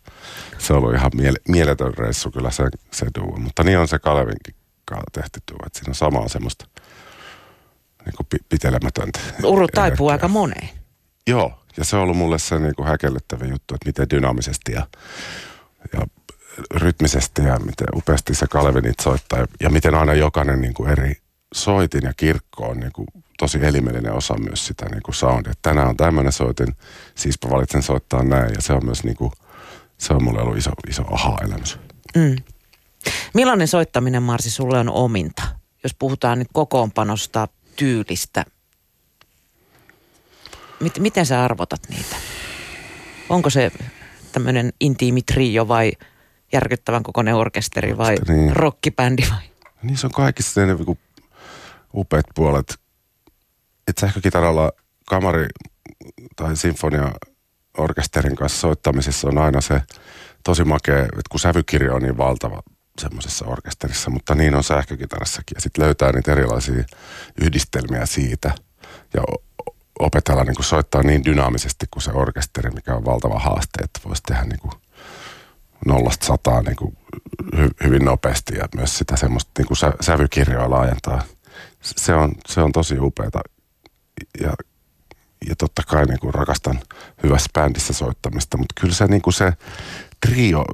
se 0.59 0.73
on 0.73 0.79
ollut 0.79 0.95
ihan 0.95 1.11
miele, 1.14 1.38
mieletön 1.49 1.95
reissu 1.95 2.31
kyllä 2.31 2.50
se, 2.50 2.65
se 2.92 3.07
duo. 3.21 3.37
Mutta 3.37 3.65
niin 3.65 3.79
on 3.79 3.88
se 3.88 3.98
Kalevinkin 3.98 4.55
tehty 5.13 5.40
duo, 5.52 5.59
että 5.67 5.79
siinä 5.79 5.90
on 5.90 5.94
samaa 5.94 6.29
semmoista 6.29 6.67
niin 8.07 8.15
kuin 8.17 8.27
pitelemätöntä. 8.48 9.21
Uru 9.44 9.69
taipuu 9.69 10.09
aika 10.09 10.29
moneen. 10.29 10.69
Joo, 11.27 11.61
ja 11.77 11.85
se 11.85 11.96
on 11.96 12.02
ollut 12.02 12.17
mulle 12.17 12.38
se 12.38 12.59
niin 12.59 12.75
kuin 12.75 12.88
häkellyttävä 12.88 13.44
juttu, 13.44 13.75
että 13.75 13.87
miten 13.87 14.11
dynaamisesti 14.11 14.73
ja 14.73 14.87
ja 15.92 16.07
rytmisesti 16.75 17.42
ja 17.42 17.59
miten 17.59 17.87
upeasti 17.94 18.35
se 18.35 18.46
Kalevi 18.46 18.81
niitä 18.81 19.02
soittaa 19.02 19.46
ja 19.61 19.71
miten 19.71 19.94
aina 19.94 20.15
jokainen 20.15 20.61
niin 20.61 20.75
kuin 20.75 20.90
eri 20.90 21.15
soitin 21.55 22.02
ja 22.05 22.13
kirkko 22.17 22.65
on 22.69 22.81
niin 22.81 22.92
kuin 22.92 23.07
tosi 23.38 23.58
elimellinen 23.62 24.12
osa 24.12 24.35
myös 24.38 24.66
sitä 24.66 24.87
niin 24.88 25.02
kuin 25.02 25.14
soundia. 25.14 25.52
Tänään 25.62 25.88
on 25.88 25.96
tämmöinen 25.96 26.32
soitin, 26.32 26.76
siispä 27.14 27.50
valitsen 27.50 27.82
soittaa 27.82 28.22
näin 28.22 28.54
ja 28.54 28.62
se 28.62 28.72
on 28.72 28.85
myös 28.85 29.04
niin 29.04 29.16
kuin, 29.16 29.32
se 29.98 30.14
on 30.14 30.24
mulle 30.24 30.42
ollut 30.42 30.56
iso, 30.56 30.70
iso 30.88 31.02
aha-elämys. 31.14 31.78
Mm. 32.16 32.37
Millainen 33.35 33.68
soittaminen 33.68 34.22
Marsi 34.22 34.50
sulle 34.50 34.78
on 34.78 34.90
ominta, 34.90 35.42
jos 35.82 35.94
puhutaan 35.98 36.38
nyt 36.38 36.48
kokoonpanosta, 36.52 37.48
tyylistä? 37.76 38.44
Miten 40.98 41.26
sä 41.26 41.44
arvotat 41.44 41.80
niitä? 41.88 42.16
Onko 43.28 43.50
se 43.50 43.72
tämmöinen 44.32 44.72
intiimi 44.80 45.22
trio 45.22 45.68
vai 45.68 45.92
järkyttävän 46.52 47.02
kokoinen 47.02 47.35
orkesteri 47.35 47.96
vai 47.98 48.16
Niin. 48.28 48.56
rockibändi 48.56 49.22
vai? 49.30 49.42
Niin 49.82 49.96
se 49.96 50.06
on 50.06 50.12
kaikissa 50.12 50.60
ne 50.60 50.74
niinku 50.74 50.98
upeat 51.94 52.26
puolet. 52.35 52.78
Et 53.88 53.98
sähkökitaralla 53.98 54.72
kamari 55.06 55.46
tai 56.37 56.56
sinfonia 56.56 57.12
orkesterin 57.78 58.37
kanssa 58.37 58.60
soittamisessa 58.60 59.28
on 59.28 59.38
aina 59.38 59.60
se 59.60 59.82
tosi 60.44 60.64
makea, 60.64 61.02
että 61.02 61.22
kun 61.30 61.40
sävykirjo 61.40 61.94
on 61.94 62.02
niin 62.02 62.16
valtava 62.16 62.62
semmoisessa 63.00 63.46
orkesterissa, 63.46 64.10
mutta 64.10 64.35
niin 64.35 64.54
on 64.54 64.64
sähkökitarassakin. 64.64 65.54
Ja 65.54 65.60
sitten 65.60 65.85
löytää 65.85 66.12
niitä 66.12 66.32
erilaisia 66.32 66.85
yhdistelmiä 67.40 68.06
siitä 68.06 68.50
ja 69.14 69.22
opetella 69.98 70.44
niin 70.44 70.54
kuin 70.54 70.64
soittaa 70.64 71.02
niin 71.02 71.24
dynaamisesti 71.24 71.87
kuin 71.90 72.02
se 72.02 72.10
orkesteri, 72.10 72.70
mikä 72.70 72.94
on 72.94 73.04
valtava 73.04 73.38
haaste, 73.38 73.85
että 73.85 74.00
voisi 74.04 74.22
tehdä 74.22 74.44
niin 74.44 74.58
kuin 74.58 74.72
nollasta 75.87 76.26
sataan 76.26 76.64
niin 76.64 76.76
kuin 76.76 76.96
hy- 77.56 77.85
hyvin 77.85 78.04
nopeasti 78.04 78.54
ja 78.56 78.68
myös 78.74 78.98
sitä 78.98 79.16
semmoista 79.16 79.50
niin 79.58 79.66
kuin 79.66 79.76
sä- 79.76 79.96
sävykirjoa 80.00 80.70
laajentaa. 80.70 81.22
Se 81.82 82.14
on, 82.14 82.32
se 82.48 82.60
on 82.60 82.72
tosi 82.72 82.98
upeata 82.98 83.40
ja, 84.40 84.54
ja 85.48 85.56
totta 85.56 85.83
kai 85.87 86.04
niin 86.04 86.21
kuin 86.21 86.35
rakastan 86.35 86.81
hyvässä 87.23 87.50
bändissä 87.54 87.92
soittamista, 87.92 88.56
mutta 88.56 88.81
kyllä 88.81 88.94
se, 88.94 89.06
niin 89.06 89.23
kuin 89.23 89.35
se 89.35 89.52
trio 90.27 90.65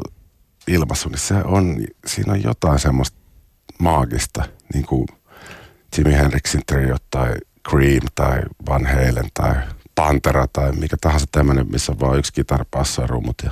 ilmaisu, 0.69 1.09
niin 1.09 1.19
se 1.19 1.35
on, 1.35 1.87
siinä 2.07 2.33
on 2.33 2.43
jotain 2.43 2.79
semmoista 2.79 3.19
maagista, 3.79 4.45
niin 4.75 4.87
kuin 4.87 5.07
Jimi 5.99 6.13
Hendrixin 6.13 6.63
trio 6.67 6.97
tai 7.11 7.35
Cream 7.69 8.07
tai 8.15 8.43
Van 8.69 8.87
Halen 8.87 9.29
tai 9.35 9.55
Pantera 9.95 10.47
tai 10.53 10.73
mikä 10.73 10.97
tahansa 11.01 11.27
tämmöinen, 11.33 11.67
missä 11.73 11.93
on 11.93 12.01
vain 12.01 12.19
yksi 12.19 12.33
kitara, 12.33 12.65
basso 12.71 13.03
ja 13.03 13.07
rummut. 13.07 13.37
Ja, 13.45 13.51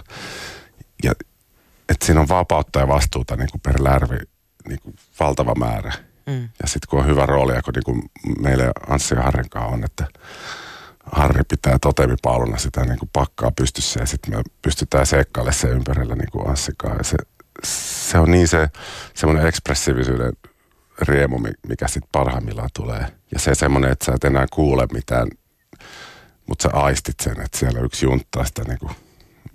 ja 1.05 1.13
että 1.89 2.07
siinä 2.07 2.21
on 2.21 2.29
vapautta 2.29 2.79
ja 2.79 2.89
vastuuta 2.89 3.37
niin 3.37 3.49
kuin 3.51 3.61
per 3.61 3.85
lärvi 3.85 4.19
niin 4.69 4.81
kuin 4.83 4.97
valtava 5.21 5.55
määrä. 5.55 5.93
Mm. 6.29 6.49
Ja 6.63 6.69
sitten 6.69 6.89
kun 6.91 7.01
on 7.01 7.07
hyvä 7.07 7.27
rooli, 7.27 7.53
kun 7.65 7.75
niin 7.75 7.85
kuin 7.85 8.03
meille 8.41 8.71
Anssi 8.89 9.15
ja 9.15 9.23
Harrin 9.23 9.47
on, 9.55 9.85
että 9.85 10.07
Harri 11.13 11.43
pitää 11.49 11.79
totemipaaluna 11.79 12.59
sitä 12.59 12.85
niin 12.85 12.99
kuin 12.99 13.11
pakkaa 13.13 13.51
pystyssä 13.51 14.01
ja 14.01 14.07
sitten 14.07 14.37
me 14.37 14.43
pystytään 14.63 15.07
seikkailemaan 15.07 15.55
sen 15.55 15.71
ympärillä 15.71 16.15
niin 16.15 16.31
kuin 16.33 16.49
Anssikaan. 16.49 16.97
Ja 16.99 17.05
se, 17.05 17.17
se 17.65 18.19
on 18.19 18.31
niin 18.31 18.49
se 18.49 18.69
semmoinen 19.15 19.47
ekspressiivisyyden 19.47 20.33
riemu, 20.99 21.39
mi- 21.39 21.69
mikä 21.69 21.89
sitten 21.89 22.09
parhaimmillaan 22.13 22.71
tulee. 22.75 23.07
Ja 23.33 23.39
se 23.39 23.55
semmoinen, 23.55 23.93
että 23.93 24.05
sä 24.05 24.13
et 24.13 24.25
enää 24.25 24.47
kuule 24.53 24.87
mitään, 24.93 25.29
mutta 26.47 26.63
sä 26.63 26.69
aistit 26.73 27.21
sen, 27.21 27.41
että 27.41 27.59
siellä 27.59 27.81
yksi 27.81 28.07
junttaa 28.07 28.45
sitä 28.45 28.63
niin 28.65 28.79
kuin 28.79 28.93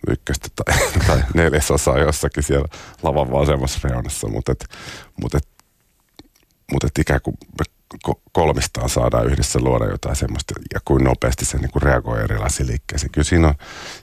ykköstä 0.07 0.47
tai, 0.55 0.77
tai 1.07 1.23
neljäsosaa 1.33 1.99
jossakin 1.99 2.43
siellä 2.43 2.67
lavan 3.03 3.31
vasemmassa 3.31 3.79
reunassa, 3.83 4.27
mutta 4.27 4.53
mut 5.21 5.35
mut 6.73 6.83
et 6.83 6.99
ikään 6.99 7.21
kuin 7.23 7.37
kolmistaan 8.31 8.89
saadaan 8.89 9.25
yhdessä 9.25 9.59
luoda 9.59 9.85
jotain 9.85 10.15
semmoista 10.15 10.53
ja 10.73 10.79
kuin 10.85 11.03
nopeasti 11.03 11.45
se 11.45 11.57
niin 11.57 11.71
kuin 11.71 11.83
reagoi 11.83 12.23
erilaisiin 12.23 12.67
liikkeisiin. 12.67 13.11
Kyllä 13.11 13.25
siinä 13.25 13.47
on, 13.47 13.55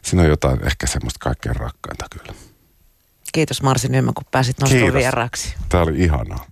siinä 0.02 0.22
on 0.22 0.28
jotain 0.28 0.66
ehkä 0.66 0.86
semmoista 0.86 1.18
kaikkein 1.20 1.56
rakkainta 1.56 2.06
kyllä. 2.10 2.34
Kiitos 3.32 3.62
Marsi 3.62 3.88
Nyman, 3.88 4.14
kun 4.14 4.24
pääsit 4.30 4.56
Kiitos. 4.68 4.94
vieraaksi. 4.94 5.54
Tämä 5.68 5.82
oli 5.82 6.00
ihanaa. 6.00 6.50